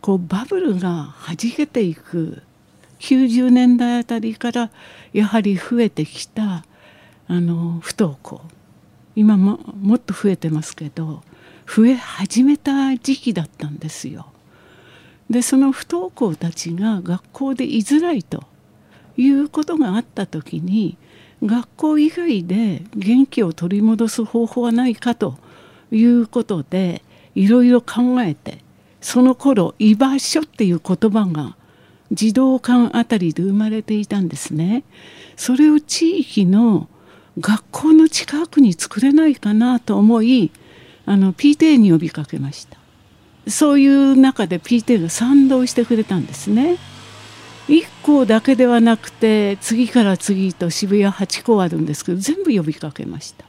[0.00, 2.42] こうバブルがはじけていく
[3.00, 4.70] 90年代あたりから
[5.12, 6.64] やはり増えてきた
[7.28, 8.40] あの不登校。
[9.14, 11.22] 今ももっと増えてますけど
[11.66, 14.28] 増え始めた時期だったんですよ。
[15.30, 18.44] でその不登校たちが学校で居づらいと
[19.16, 20.96] いうことがあった時に
[21.44, 25.38] 学校以外で元気を取り戻す方法はないかと
[25.90, 27.02] いうことで
[27.34, 28.58] いろいろ考えて
[29.00, 31.56] その頃居場所っていう言葉が
[32.12, 34.84] 児童館あたりで生まれていたんですね。
[35.36, 36.88] それを地域の
[37.40, 40.52] 学校の近くに作れないかなと思い
[41.06, 42.78] あの PTA に呼びかけました
[43.46, 46.78] そういう中で PTA が賛同してくれたんですね。
[47.68, 53.44] 1校だけではなくて次から次と渋谷8校あるんですけど全部呼びかけました。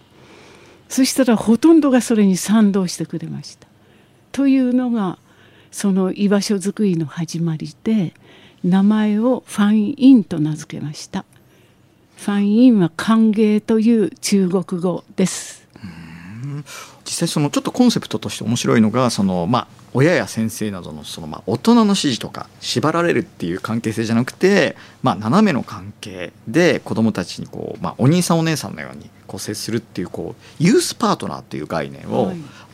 [0.87, 3.67] そしたらほとんどがそれに賛同してくれました。
[4.31, 5.17] というのが
[5.71, 8.13] その居場所づくりの始まりで
[8.63, 11.25] 名前をファンインと名付けました。
[12.17, 15.67] ファンインは歓迎という中国語です。
[17.05, 32.33] 実際そのちょっとコンセプトとして面白いのがそのまあ親や先生などのそのまあ大人の指示とか縛られるっていう関係性じゃなくてまあ斜めの関係で子どもたちにこうまあお兄さんお姉さんのようにこう接するっていうこうユースパートナーっていう概念を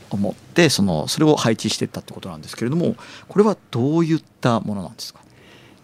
[0.09, 2.95] 思ってそのそれを配置していったってことなんですけれども
[3.27, 5.19] これはどういったものなんですか？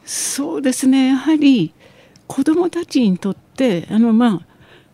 [0.06, 1.10] そうですね。
[1.10, 1.74] やはり
[2.28, 4.42] 子どもたちにとってあのまあ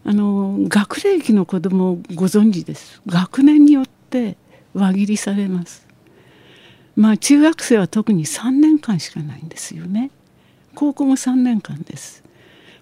[0.05, 3.01] あの学齢期の子どもご存知です。
[3.07, 4.37] 学年によって
[4.73, 5.87] 輪切りされます。
[6.95, 10.11] まあ中学生は特に3年間しかないんですよね。
[10.75, 12.23] 高校も3年間です。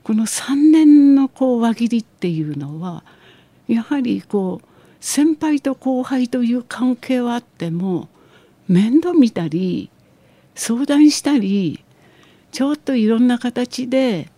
[0.03, 3.03] この3年のこう輪切りっていうのは
[3.67, 4.67] やはりこう
[4.99, 8.09] 先輩と後輩という関係はあっても
[8.67, 9.89] 面倒見たり
[10.55, 11.83] 相談したり
[12.51, 14.29] ちょっといろんな形で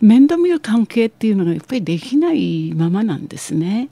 [0.00, 3.88] 面倒見る関係っていうのがやっぱりできないままなんですね。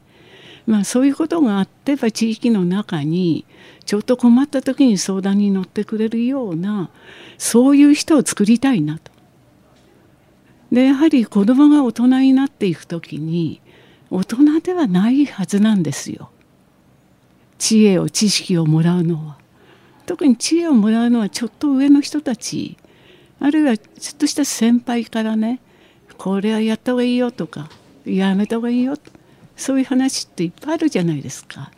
[0.67, 3.45] まあ、そういうことがあってやっぱ地域の中に
[3.85, 6.90] ちょっと困った時に相談に乗ってくれるような
[7.37, 9.12] そういう人を作りたいなと。
[10.73, 13.61] でやはり子供が大人になっていく時に
[14.11, 16.31] 大人ではないはずなんですよ。
[17.59, 19.38] 知恵を知識をもらうのは。
[20.07, 22.77] 特に知恵をもらうのはちょっと上の人たち
[23.40, 25.61] あるいはちょっとした先輩からね
[26.18, 27.68] これはやった方がいいよとか
[28.05, 28.96] やめた方がいいよ
[29.57, 31.70] そういう話っていっぱいあるじゃないですか。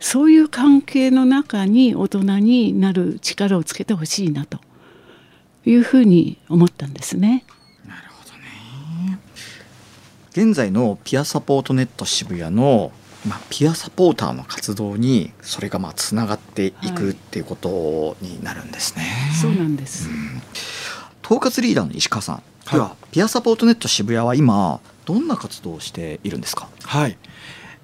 [0.00, 4.58] そういう関係の中に大人になる力をつけてほしいなと
[5.64, 7.44] いうふうに思ったんですね。
[7.86, 9.18] なるほどね。
[10.30, 12.90] 現在のピアサポートネット渋谷の
[13.24, 19.04] まあ、ピアサポーターの活動にそれがまあつながっていくっていうことになるんですね。
[19.04, 20.42] はい、そうなんです、うん、
[21.24, 26.68] 統括リーダーの石川さんでは、ピアサポートネット渋谷は今どんな活動をしているんですか？
[26.84, 27.18] はい、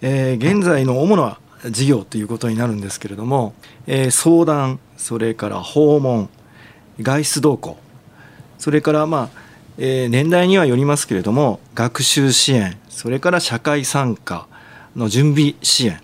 [0.00, 1.38] えー、現在の主な
[1.70, 3.54] 事業ということになるんですけれども、
[3.86, 6.28] えー、相談それから訪問
[7.00, 7.76] 外出動向
[8.58, 9.40] それからまあ、
[9.76, 14.46] えー、年代にはよりますけれども学習支援それから社会参加
[14.96, 16.00] の準備支援、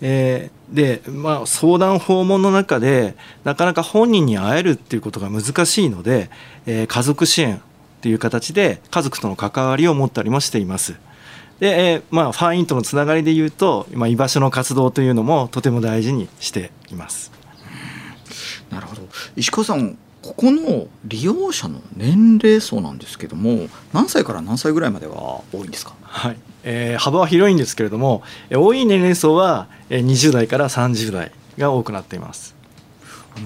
[0.00, 6.30] えー、で、まあ、相談訪問の中でなかなか本人に会えるっていうことが難しいので、
[6.66, 7.62] えー、家族支援
[8.00, 10.94] っていう形で家族との関わりを持ったりもしています。
[11.58, 17.30] で、えー、まあ、ファンインとのつながりでいうと、まあ、居場所の活動というのもとても大事にしています。
[18.70, 19.02] なるほど
[19.36, 32.54] 石川さんここの利用者の年齢層なんですけども何歳から何歳ぐらいまでは多いんですか、はいえー、幅は広いんですけれども多い年齢層は20代から30代が多くなっています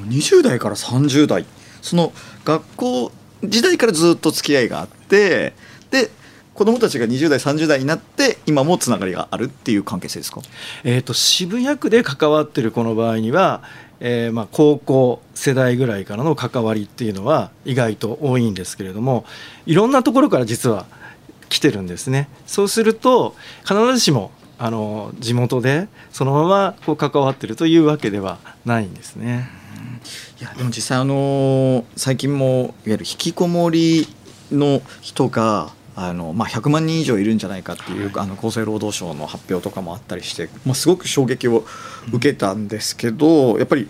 [0.08, 1.46] 20代から30代
[1.80, 2.12] その
[2.44, 3.12] 学校
[3.48, 5.52] 時代からずっと付き合いがあって
[5.90, 6.10] で
[6.54, 10.40] 子どもたちが20代30代になって今もつながりがあるっていう関係性ですか、
[10.84, 13.62] えーと、渋谷区で関わってるこの場合には、
[13.98, 19.24] えー、まあ高校世代ぐらいからの関わりっていうのは意外と多いんですけれども
[19.66, 20.86] いろんなところから実は
[21.48, 22.28] 来てるんですね。
[22.46, 29.48] そうすると必ずしもあの地元でそのままこう関わってるというわけではないんですね。
[30.40, 34.06] いやでも実際あの最近もいわゆる引きこもり
[34.50, 41.64] の人があのまあ、100万人以上いるんじゃないかっていう、はい、あの厚生労働省の発表とかもあったりして、まあ、すごく衝撃を
[42.12, 43.86] 受けたんですけど、うん、やっぱり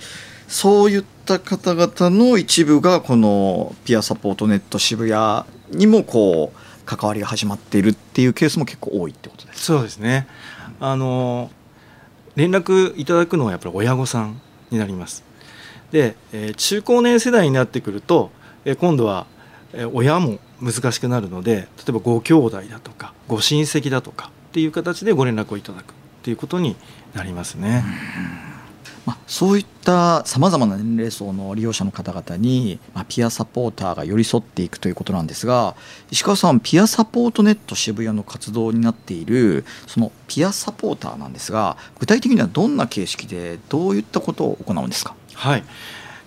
[0.47, 10.26] そういった方々の一部がこのピアサポートネット渋谷にもこう関わりが始まっているっていうケースも結構多いってことですそうですね。
[10.80, 11.51] あの
[12.37, 15.24] 連絡いただくのはやっぱり親御さんになります
[15.95, 18.32] で、えー、中高年世代になってくると、
[18.64, 19.26] えー、今度は、
[19.92, 26.76] 親も難しくなるので例えばご兄弟だとかご親戚だとかっていう形でご連絡をいただくっていうことに
[27.12, 27.82] なりますね。
[29.05, 35.74] まあ、そういったさまざまな年齢層の利用者の方々に、まあ、ピアサポーターが寄り添っていくということなんですが
[36.12, 45.16] 石川さんピアサポートネット渋谷の活動になっているそのピアサポーターなんですが具体的にはどんな形式でどういったことを行うんですか？
[45.35, 45.64] はい、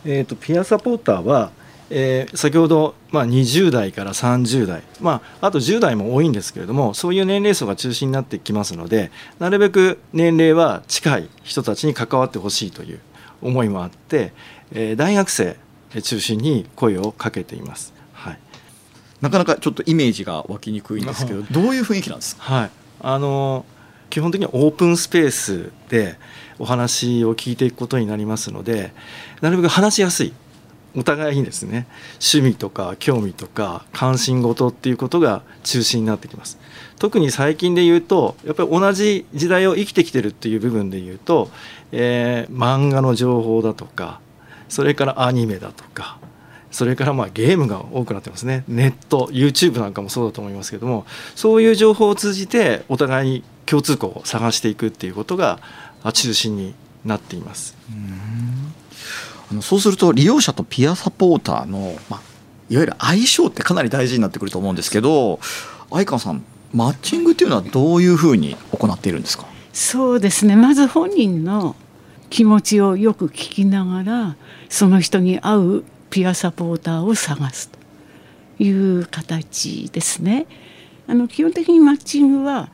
[0.05, 1.51] えーと、ピアサポーターは、
[1.89, 12.99] えー、先ほど、まあ、20代から30代、まあ、あと10代も多いんですけれどもそういう年齢層が中心になってきますのでなるべく年齢は近い人たちに関わってほしいという
[13.41, 14.33] 思いもあって、
[14.71, 15.57] えー、大学生
[16.01, 17.93] 中心に声をかけています。
[18.13, 18.39] はい、
[19.21, 22.71] なかなかちょっとイメージが湧きにくいんですけどどういう雰囲気なんですか、 はい。
[23.01, 23.65] あの
[24.09, 26.17] 基本的にオープンスペースで
[26.59, 28.91] お話を聞いていくことになりますので
[29.41, 30.33] なるべく話しやすい。
[30.95, 36.57] お互いにですね趣味とか興味とか関心事っていうことが中心になってきます。
[36.97, 41.49] 特に最近で言うとやっぱり同じ時代を生きてきてるっていう部分で言うと、
[41.91, 44.19] えー、漫画の情報だとか
[44.69, 46.17] それからアニメだとか
[46.71, 48.63] それからまあゲームが多くなってますね。
[48.67, 51.05] ネット YouTube なんかもそうだと思いますけども
[51.35, 55.59] そういう情報を通じてお互いに共通項を探していくっていうことが
[56.11, 56.73] 中心に
[57.05, 57.75] なっています。
[59.49, 62.21] あのそうすると利用者とピアサポーターの、まあ、
[62.69, 65.39] いわゆる相性ってかなり大事になってくると思うんですけど
[65.89, 66.43] 相川さん
[66.73, 69.45] マッチングっていうのはどういうふうに行っているんですか？
[69.71, 71.77] そうですねまず本人の
[72.29, 74.35] 気持ちをよく聞きながら
[74.67, 80.45] その人に合うピアサポーターを探すという形ですね。
[81.07, 82.69] あの基本的にマッチングは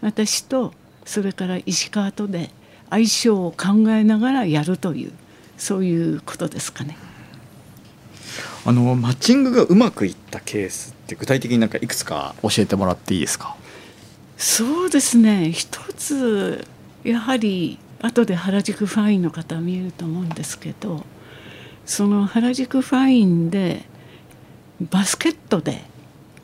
[0.00, 0.72] 私と
[1.04, 2.50] それから石川とで
[2.92, 5.12] 相性を考えながらやるという
[5.56, 6.98] そういうことですかね。
[8.66, 13.56] あのマッチングがうまくいったケースって具体的になんかいくつか教えてもらっていいですか？
[14.36, 16.66] そうですね一つ
[17.02, 21.04] やはり後で原宿ファインの方見えると思うんですけど
[21.86, 23.84] その原宿ファインで
[24.80, 25.82] バスケットで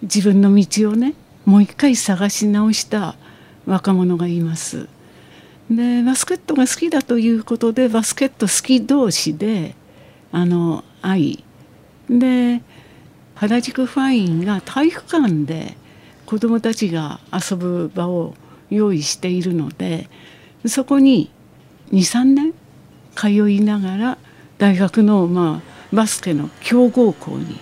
[0.02, 3.16] 自分の道をねもう一回探し直した
[3.66, 4.88] 若者がいます。
[5.70, 9.74] でバスケットが好きだということでバスケット好き同士で
[10.32, 11.44] あの愛
[12.08, 12.62] で
[13.34, 15.76] 原宿ファインが体育館で
[16.26, 18.34] 子どもたちが遊ぶ場を
[18.70, 20.08] 用意しているので
[20.66, 21.30] そこに
[21.92, 22.54] 23年
[23.14, 24.18] 通いながら
[24.58, 27.60] 大学の、まあ、バスケの強豪校に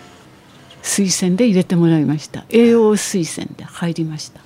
[0.83, 2.45] 推薦で入れてもらいました。
[2.49, 4.41] 栄養推薦で入りました。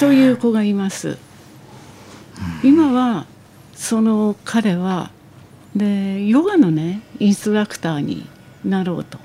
[0.00, 1.18] という子がいます。
[2.62, 3.26] 今は
[3.74, 5.10] その彼は
[5.74, 8.26] でヨガのねインストラクターに
[8.64, 9.18] なろうと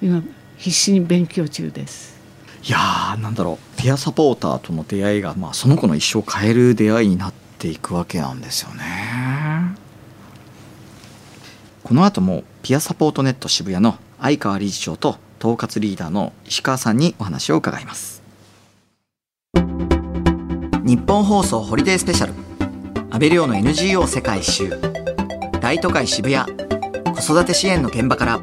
[0.00, 0.22] 今
[0.56, 2.20] 必死に勉強中です。
[2.62, 9.74] いやーなんだろうピアサポーターとの出会いが、まあ、その子の一生を変える出会いになっていくわけなんですよね。
[11.82, 18.22] この後もピアサポートネット渋谷の相川理事長と統括リーダーの石川さんにお話を伺います。
[20.82, 22.32] 日本放送ホリデースペシャル。
[23.10, 24.70] 安倍亮の NGO 世界一周。
[25.60, 26.50] 大都会渋谷。
[27.14, 28.40] 子育て支援の現場から。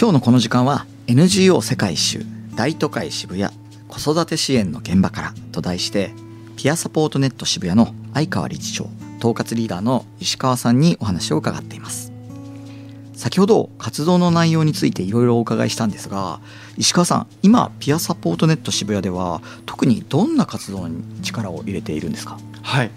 [0.00, 2.24] 今日のこの時間は NGO 世界一周。
[2.56, 3.54] 大都会渋谷。
[3.88, 5.34] 子育て支援の現場から。
[5.52, 6.14] と題して
[6.56, 8.88] ピアサポートネット渋谷の相川理事長。
[9.18, 12.11] 統括リーダーの石川さんにお話を伺っています。
[13.22, 16.40] 先ほど活動の内容についていろいろお伺いしたんですが
[16.76, 22.36] 石川さん今ピアサポートネット渋谷では特にどんな活動に力を入れているんですか？
[22.62, 22.90] はい、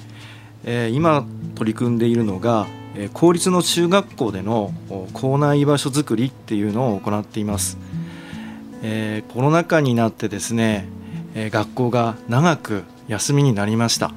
[0.64, 2.66] えー、今取り組んでいるのが
[3.14, 4.74] 公立の中学校での
[5.14, 7.78] 校内居場所づくりっていうのを行っています、
[8.82, 10.88] えー、コロナ禍になってですね、
[11.36, 14.12] えー、学校が長く休みになりました。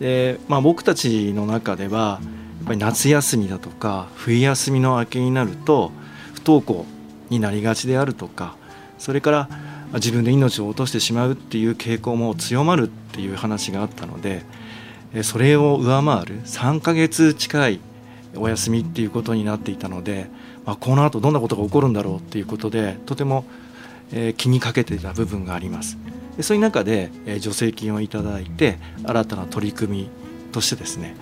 [0.00, 2.20] で、まあ、僕たちの中では
[2.62, 5.92] っぱり夏休みだとか冬休みの明けになると
[6.34, 6.86] 不登校
[7.28, 8.56] になりがちであるとか
[8.98, 9.48] それから
[9.94, 14.44] 自分で命を落としてしまうっていう傾向も強まるっていう話があったので
[15.22, 17.80] それを上回る3ヶ月近い
[18.36, 20.30] お休みっていうことになっていたので、
[20.64, 23.44] まあ、この後どんなことが起こるんだろうっていうことでとても
[24.38, 25.98] 気にかけていた部分があります。
[26.40, 27.10] そういう中で
[27.40, 30.08] 助成金をいただいて新たな取り組み
[30.50, 31.14] としてですね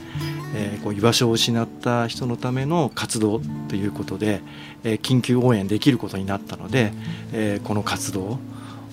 [0.55, 4.41] えー、こう居場所を失った人のための活動ということで、
[4.85, 6.93] えー、緊急応援できることになったので、
[7.33, 8.39] えー、この活動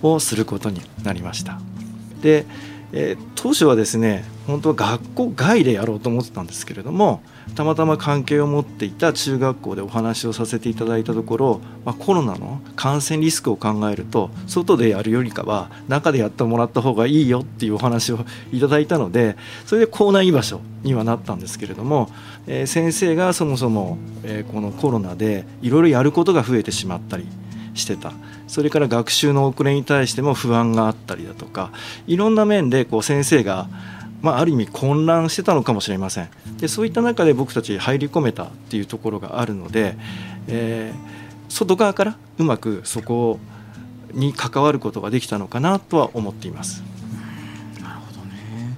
[0.01, 1.59] をすることになりました。
[2.21, 2.45] で、
[2.93, 7.21] えー、当初はですね本当は学校外でやろうと思ってたんですけれども
[7.55, 18.19] たまたま関係を持っていた中学校でお話をさせていただいたところ、まあ、コロナの感染リスクを考えると外でやるよりかは中でやってもらった方がいいよっていうお話を
[18.51, 19.35] いただいたので
[19.65, 22.09] それで校内居場所にはなったんですけれども、
[22.47, 27.25] えー、先生がそもそも、えー、このコロナでいろいろやることが増えてしまったり
[27.73, 28.13] してた。
[28.47, 31.71] それから学習の遅れに対しても不安があったりだとか
[32.07, 33.67] いろんな面でこう先生が
[34.21, 36.29] まあ、ある意味混乱してたのかもしれません。
[36.57, 39.95] でそういった中で僕たち入り込めたっていうところがあるので、
[40.47, 43.39] えー、外側からうまくそこ
[44.13, 46.81] に関わることができたのかなとは思っています。
[47.79, 48.75] なるほどね。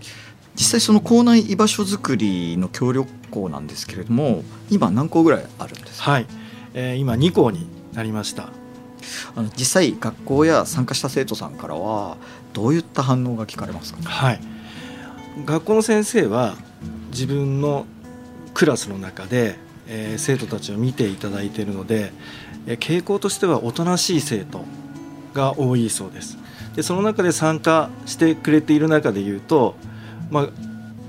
[0.56, 6.26] 実際その校内居場所づくりの協力校なんですけれども今何校ぐらいあるんですか、はい。
[6.74, 8.50] えー、今2校になりました
[9.36, 12.18] あの実際学校や参加した生徒さんからは
[12.54, 14.40] どういった反応が聞かれますか、はい。
[15.46, 16.56] 学校の先生は
[17.12, 17.86] 自分の
[18.54, 22.12] クラスの中で、えー、生徒たちを見ていただいているので、
[22.68, 24.66] えー、傾向としてはおとなしい生徒
[25.34, 26.38] が多いそうです。
[26.76, 29.76] でその中で参加してくれている中でいうと、
[30.30, 30.50] まあ、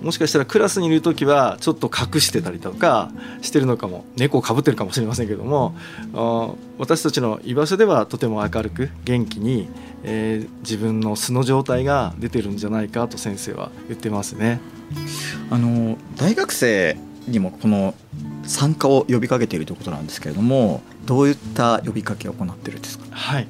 [0.02, 3.10] もしかしたらクラスにいる時はちょっと隠してたりとか
[3.42, 4.04] してるのかも。
[4.16, 5.74] 猫をかぶってるかもしれませんけども。
[6.78, 9.68] 私たちの居場所ではとても明るく元気に、
[10.02, 14.60] えー、自分の素の状態が出てるんじゃないかと先生は言ってますね。
[15.50, 16.96] あの大学生
[17.28, 17.94] にもこの
[18.44, 23.48] 参加を呼びかけているということなんですけれどもどういった呼びかけを行っているんですか、はい。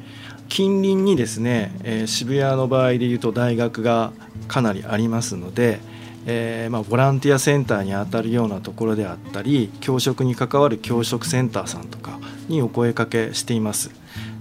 [0.48, 4.12] 近隣にですね、えー、渋谷の場合でいうと大学が
[4.48, 5.78] かなりありますので、
[6.26, 12.18] えーまあ、ボランティアセンターにあたるようなところであったり教職に関わる教職センターさんとか
[12.48, 13.90] にお声かけしています。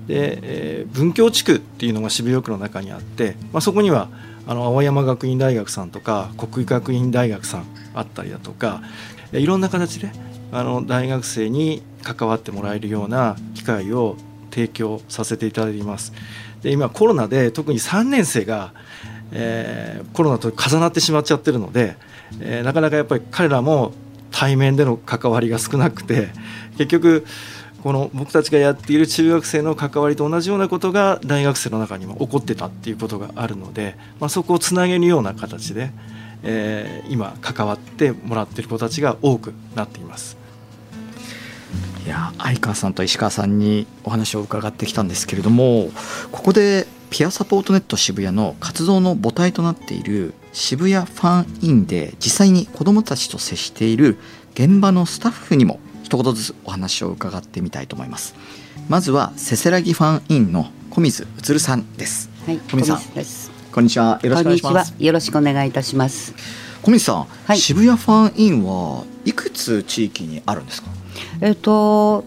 [0.07, 4.09] で、えー、文教地区っていうのが渋谷区の中にあって、まあ、そこには
[4.47, 8.81] あの青山学院大学さんとか国学院大学さんあったりだとか
[9.31, 10.11] いろんな形で
[10.51, 14.17] あの大学生に関わってもらえるような機会を
[14.49, 16.13] 提供させていただいています。
[16.63, 18.73] で今コロナで特に3年生が
[19.31, 21.95] えー、コロナと重なってしまっちゃってるので、
[22.39, 23.93] えー、なかなかやっぱり彼らも
[24.31, 26.29] 対面での関わりが少なくて
[26.77, 27.25] 結局
[27.83, 35.91] この僕たちがやっている中学生の関わりと同じようなことが大学生の中にも起こってたっていうことがあるので、まあ、そこをつなげるような形で、
[36.43, 40.37] えー、今関わってもらってる子たちが多くなっています。
[42.05, 45.91] いや相川さんと石川さんにお話を伺ってきたんですけれども
[46.31, 54.17] ここでピアサポートネット渋谷の活動の母体となっている渋谷ファンインで実際に子どもたちと接している
[54.53, 58.35] 現場のスタッフにも一言ずつお話を伺ってみたいと思います。
[58.87, 62.29] まずはせせらぎファンインの小水うさんです。
[62.45, 63.13] はい小水さん。
[63.13, 63.51] です。
[63.71, 64.19] こんにちは。
[64.23, 64.95] よろしくお願いします。
[64.97, 66.33] よろしくお願いいたします。
[66.81, 70.89] 小水さん、はい、渋谷ファンインはいくつ地域にあるんですか？
[71.41, 72.23] えっと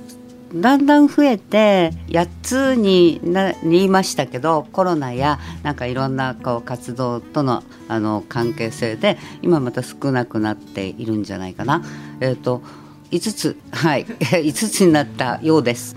[0.54, 11.82] だんだん増えて8つになりましたけどコロナやなんかいろんなこう活動とのあの関係性で今また少なくなっているんじゃないかな。
[12.20, 12.62] えーと、
[13.10, 15.96] 5つはい 5つになったようです。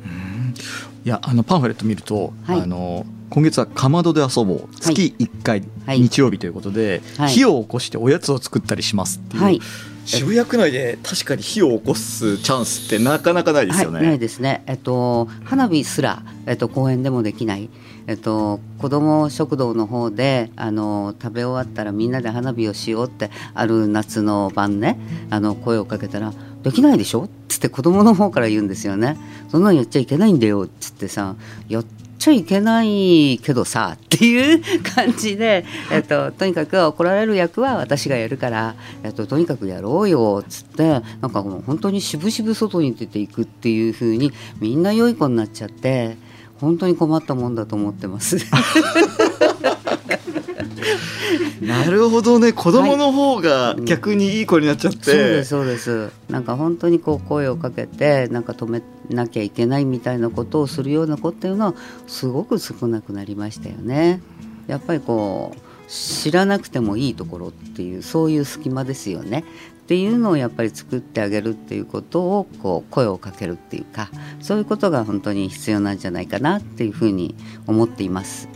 [1.06, 9.60] いやあのパンフレット見ると、はい、あの今月はかまどで遊ぼう月1回、日曜日ということで、はい、火を起こしておやつを作ったりしますっていう。
[10.06, 13.98] 渋谷区内で確かに火を起こすチャンスってなかなかないですよね。
[13.98, 14.64] はい、ないですね。
[14.68, 17.70] えっと花火すらえっと公園でもできない。
[18.08, 25.00] えっと子ども食堂の方であの食べ終わったらみんなで花火をしようってある夏の晩ね
[25.32, 26.32] あの声をかけたら
[26.62, 29.18] 「できないでしょ?」っつって子どもの方から言うんですよね。
[29.50, 31.36] そんなのやっちゃいけないんだよっつってさ
[31.68, 31.86] やっ
[32.26, 35.64] ちゃいけないけどさっていう感じで、
[35.94, 46.18] えっと、とにかく怒られる役は私がやるから、えっと、とにかくやろうよっつってなんかもう本当にしぶしぶ外に出ていくっていうふうにみんな良い子になっちゃって
[46.60, 48.38] 本当に困ったもんだと思ってます。
[51.62, 52.54] なるほどね。
[52.54, 56.12] 子供の方が逆にいい子になっちゃって、はいうん、そうですそうです。
[56.30, 61.74] なんか本当にこう声をかけてなんか止めなきゃいけないみたいなことをするような子っていうのは
[62.08, 64.22] すごく少なくなりましたよね。
[64.68, 69.44] やっぱりこう知らなくてもいいところっていうそういう隙間ですよね。
[69.86, 74.10] っていうのをやっぱり作ってあげるっていうことをこう声をかけるっていうか
[74.42, 77.36] そういうことが本当に必要なんじゃないかなっていうふうに
[77.68, 78.55] 思っています。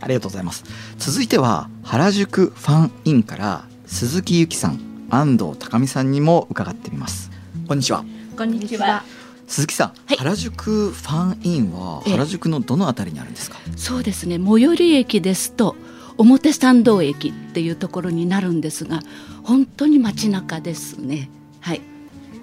[0.00, 0.64] ありがとうございます
[0.98, 4.80] 続いては原宿ファンインから鈴木由紀さん
[5.10, 7.30] 安藤高美さんにも伺ってみます
[7.66, 8.04] こんにちは
[8.36, 9.02] こんにちは。
[9.46, 13.58] 鈴木さん、はい原宿ファンインはええ原宿のどのあたりにあるんですか？
[13.76, 14.38] そうですね。
[14.38, 15.74] 最寄り駅ですと
[16.16, 19.00] 表参道駅っていうところになるんですが、
[19.42, 21.28] 本当に街中ですね。
[21.60, 21.80] はい。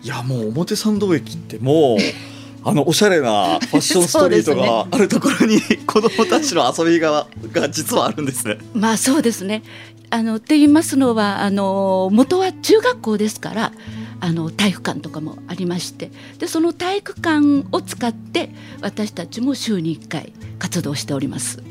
[0.04, 1.98] いやもう表参道駅ってもう
[2.68, 8.58] あのおしゃれな ファッションストリートがあるところに子供たちの遊び側が実はあるんですね。
[8.74, 9.64] まあそうですね。
[10.10, 13.72] あのって言いますのはあの元は中学校ですから。
[14.20, 16.10] あの体育館とかもありまして
[16.40, 18.50] でその体育館を使って
[18.82, 21.62] 私たちも週に1回活動しております。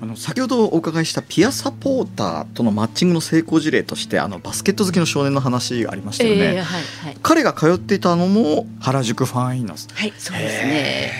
[0.00, 7.16] あの先ほどお伺いしたピアサポーターとのマッチングの成功事例としてあのバスケット好きの少年の話がありましたよね、ええはいはい。
[7.20, 11.12] 彼が通っていたのも原宿ファンインなんですはいそうですね。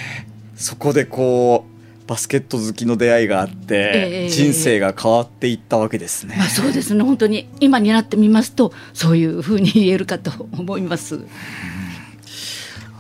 [0.55, 1.64] そこでこ
[2.05, 6.37] うバスケット好きの出会いがあって、ええ人生が変わっていったわけですね。
[6.39, 7.03] まあそうですね。
[7.03, 11.20] 本当に今になってみますとそういうふうに言えるかと思います。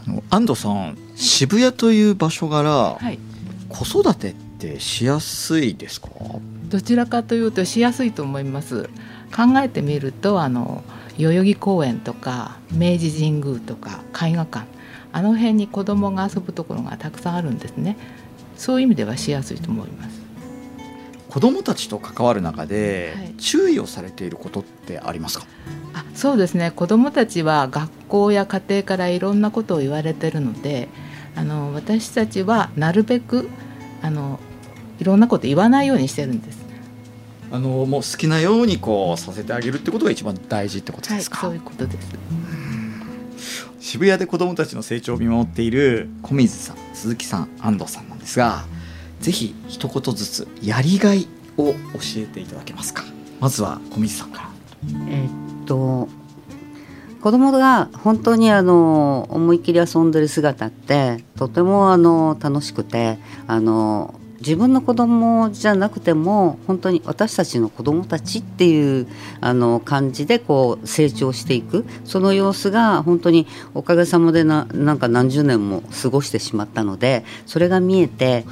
[0.06, 3.18] あの安藤さん渋谷という場所柄、はい、
[3.68, 4.47] 子育てって
[4.80, 6.08] しやすいですか？
[6.68, 8.90] どちらかというとしやすいと思います。
[9.34, 10.82] 考えてみるとあの
[11.16, 14.66] 代々木公園とか明治神宮とか絵画館
[15.12, 17.96] あの辺に子供が遊ぶところがたくさんあるんですね。
[18.56, 20.20] そういう意味ではしやすいと思います。
[21.28, 23.34] 子供たちと関わる中で、はい。
[23.34, 25.46] 注意をされていることってありますか？
[25.94, 26.70] あそうですね。
[26.70, 30.88] 子どもたちは学校や家庭からいろんなことを言われてるので
[31.36, 33.48] あの私たちはなるべく
[34.02, 34.40] あの
[34.98, 36.58] いろんなこと言わないようにしてるんです。
[37.50, 42.08] あのもう好きなようにこうさせてあげるってことが一番大事ってことはい、ですか、そういうことです。
[43.80, 48.64] 渋谷で子どもたちの成長を見守っている小水さん鈴木さん安藤さんなんですが
[49.20, 51.26] ぜひ一言ずつやりがい
[51.56, 51.78] を教
[52.16, 53.04] えていただけますか？
[53.40, 54.48] まずは小水さんから
[55.08, 55.28] えっ
[55.64, 56.08] と
[57.22, 69.08] 子供が本当にあの思いっきり遊んでる姿ってとてもあの楽しくてあの自分の子供じゃなくても本当に私たちの子供たちっていう
[69.40, 71.84] あの感じでこう成長していく。
[72.04, 78.44] その様子が本当におかげさまでななんか何十年も過ごしてしまったのでそれが見えて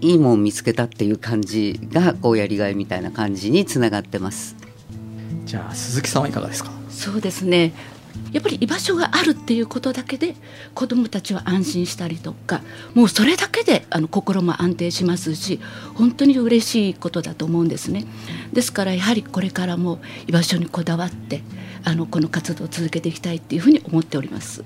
[0.00, 4.56] いいもん見つけたっていう感じがこうやりがいみたいな感じにつながってます。
[5.44, 6.70] じゃあ鈴木さんはいかがですか？
[6.90, 7.72] そうですね
[8.32, 10.34] やっぱり居場所があるっていうことだけで
[10.74, 12.62] 子どもたちは安心したりとか
[12.94, 15.60] もうそれだけであの心も安定しますし
[15.94, 18.06] 本当に嬉しいことだと思うんですね。
[18.52, 21.42] ですからやはりこれからも居場所にこだわって
[21.84, 24.64] あのこの活動を続けていきたいっていうふうに思っております。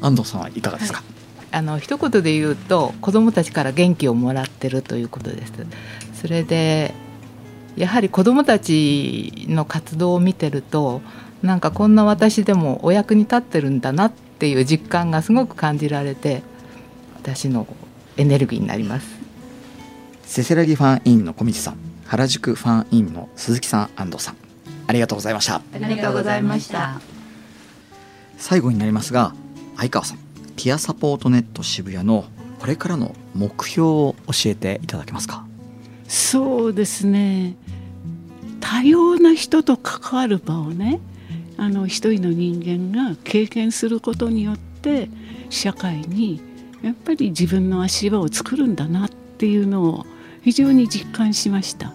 [0.00, 1.02] 安藤さんはいかがですか、
[1.52, 5.52] あの一言で言うと子どもたちから元気をもらってるということです。
[6.14, 6.94] それで
[7.76, 11.00] やはり子どもたちの活動を見てると
[11.42, 16.42] なんかこんな私でもお役に立ってるんだなっていう実感がすごく感じられて
[17.16, 17.66] 私の
[18.16, 19.06] エネルギーになります。
[20.22, 21.76] せせらぎファンインの小水さん
[22.06, 24.36] 原宿ファンインの鈴木さん安藤さん
[24.86, 27.00] ありがとうございましたありがとうございました。
[28.36, 29.34] 最後になりますが
[29.76, 30.18] 相川さん
[30.56, 32.24] ピアサポートネット渋谷の
[32.58, 35.44] これからの目標を教えていただけますか？
[36.06, 37.56] そうですね
[38.60, 41.00] 多様な人と関わる場をね
[41.60, 45.10] あの一人の人間が経験することによって
[45.50, 46.40] 社会に
[46.82, 50.06] やっぱり自分の足場を作るんだなっていうのを
[50.40, 51.92] 非常に実感しました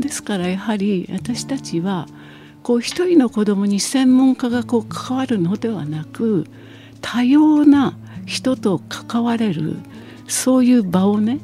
[0.00, 2.08] ですからやはり私たちは
[2.64, 6.46] こう一人の子供に専門家がこう関わるのではなく
[7.00, 7.96] 多様な
[8.26, 9.76] 人と関われる
[10.26, 11.38] そういう場をね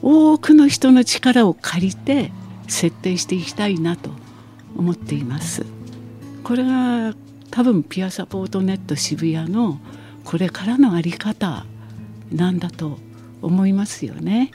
[0.00, 2.32] 多くの人の力を借りて
[2.66, 4.08] 設定していきたいなと
[4.74, 5.75] 思っています。
[6.46, 7.12] これが
[7.50, 9.80] 多分ピアサポートネット渋谷の
[10.22, 11.66] これからの在り方
[12.30, 13.00] なんだと
[13.42, 14.52] 思いますよね。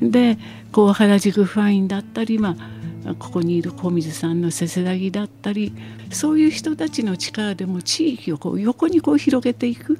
[0.00, 0.38] で
[0.70, 2.56] こう原宿ファインだったり、ま
[3.04, 5.72] あ、ここにいる小水さんのせせらぎだったり
[6.12, 9.98] そういう人たちの力でも地域をこう横にこう広げていく。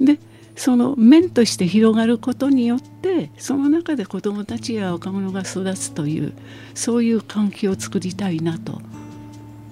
[0.00, 0.18] で
[0.56, 6.32] その面として広がることによってその中で子どもたちや若者が育つという
[6.74, 8.82] そういう環境を作りたいなと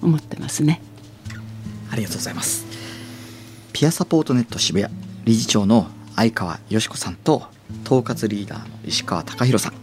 [0.05, 0.81] 思ってますね。
[1.91, 2.65] ありがとうございます。
[3.73, 4.93] ピアサポートネット渋谷
[5.25, 7.43] 理事長の相川よし子さんと
[7.83, 9.73] 統括リーダーの石川貴弘さん。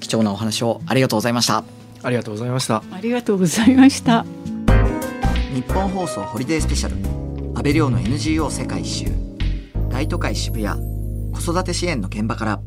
[0.00, 1.64] 貴重なお話をありがとうございました。
[2.02, 2.82] ありがとうございました。
[2.92, 4.24] ありがとうございました。
[5.54, 6.96] 日本放送ホリデースペシャル
[7.56, 9.06] 安倍亮の NGO 世界一周。
[9.90, 10.80] 大都会渋谷
[11.32, 12.60] 子育て支援の現場から。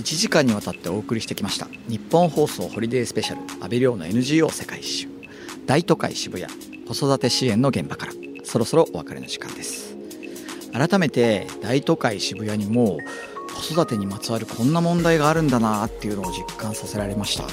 [0.00, 1.66] 1時間にわたってお送りしてきました。
[1.88, 5.17] 日本放送ホリデースペシャル安倍亮の NGO 世界一周
[5.68, 6.50] 大都会渋谷
[6.86, 8.12] 子育て支援の現場から。
[8.42, 9.94] そろそろお別れの時間です。
[10.72, 12.98] 改めて大都会渋谷にも
[13.54, 17.44] 子育てにまつわるこんな問題があるんだなっていうのを実感させられました。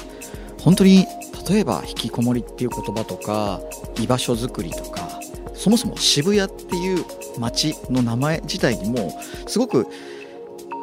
[0.58, 1.06] 本当に
[1.46, 3.60] 例えば引きこもりっていう言葉とか
[4.00, 5.20] 居場所づくりとか
[5.52, 7.04] そもそも渋谷っていう
[7.38, 9.12] 街の名前自体にも
[9.46, 9.86] すごく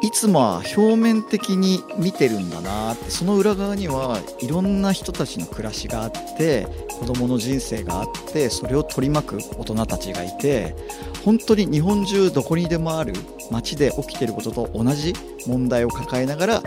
[0.04, 6.66] いつもは表面的に見てるんだなってその裏側にはいろんな人たちの暮らしがあって
[7.00, 10.76] 子供の人生があってそれを取り巻く大人たちがいて
[11.24, 13.14] 本当に日本中どこにでもある
[13.50, 15.14] 街で起きてることと同じ
[15.46, 16.62] 問題を抱えながら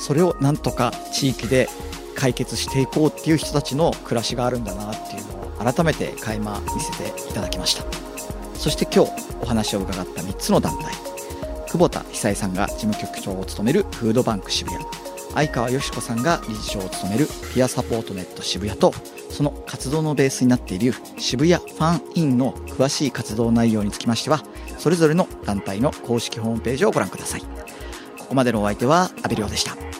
[0.00, 1.68] それをなんとか地域で
[2.16, 7.84] 解決していこうっていう人たちの暮らしがあるんだなっていうのを改めて垣間見せていただきました。
[8.58, 11.12] そして今日お話を伺った3つの団体。
[11.72, 14.84] 久保田久恵さんが事務局長を務めるフードバンク渋谷。
[15.32, 18.92] 相川よし子さんが理事長を務めるピアサポートネット渋谷と
[19.30, 24.42] その活動のベースになっている渋谷ファンインの詳しい活動内容につきましては
[24.76, 27.40] それぞれの団体の公式ホームページをご覧ください。
[27.40, 29.91] ここまでのお相手は阿部亮でした。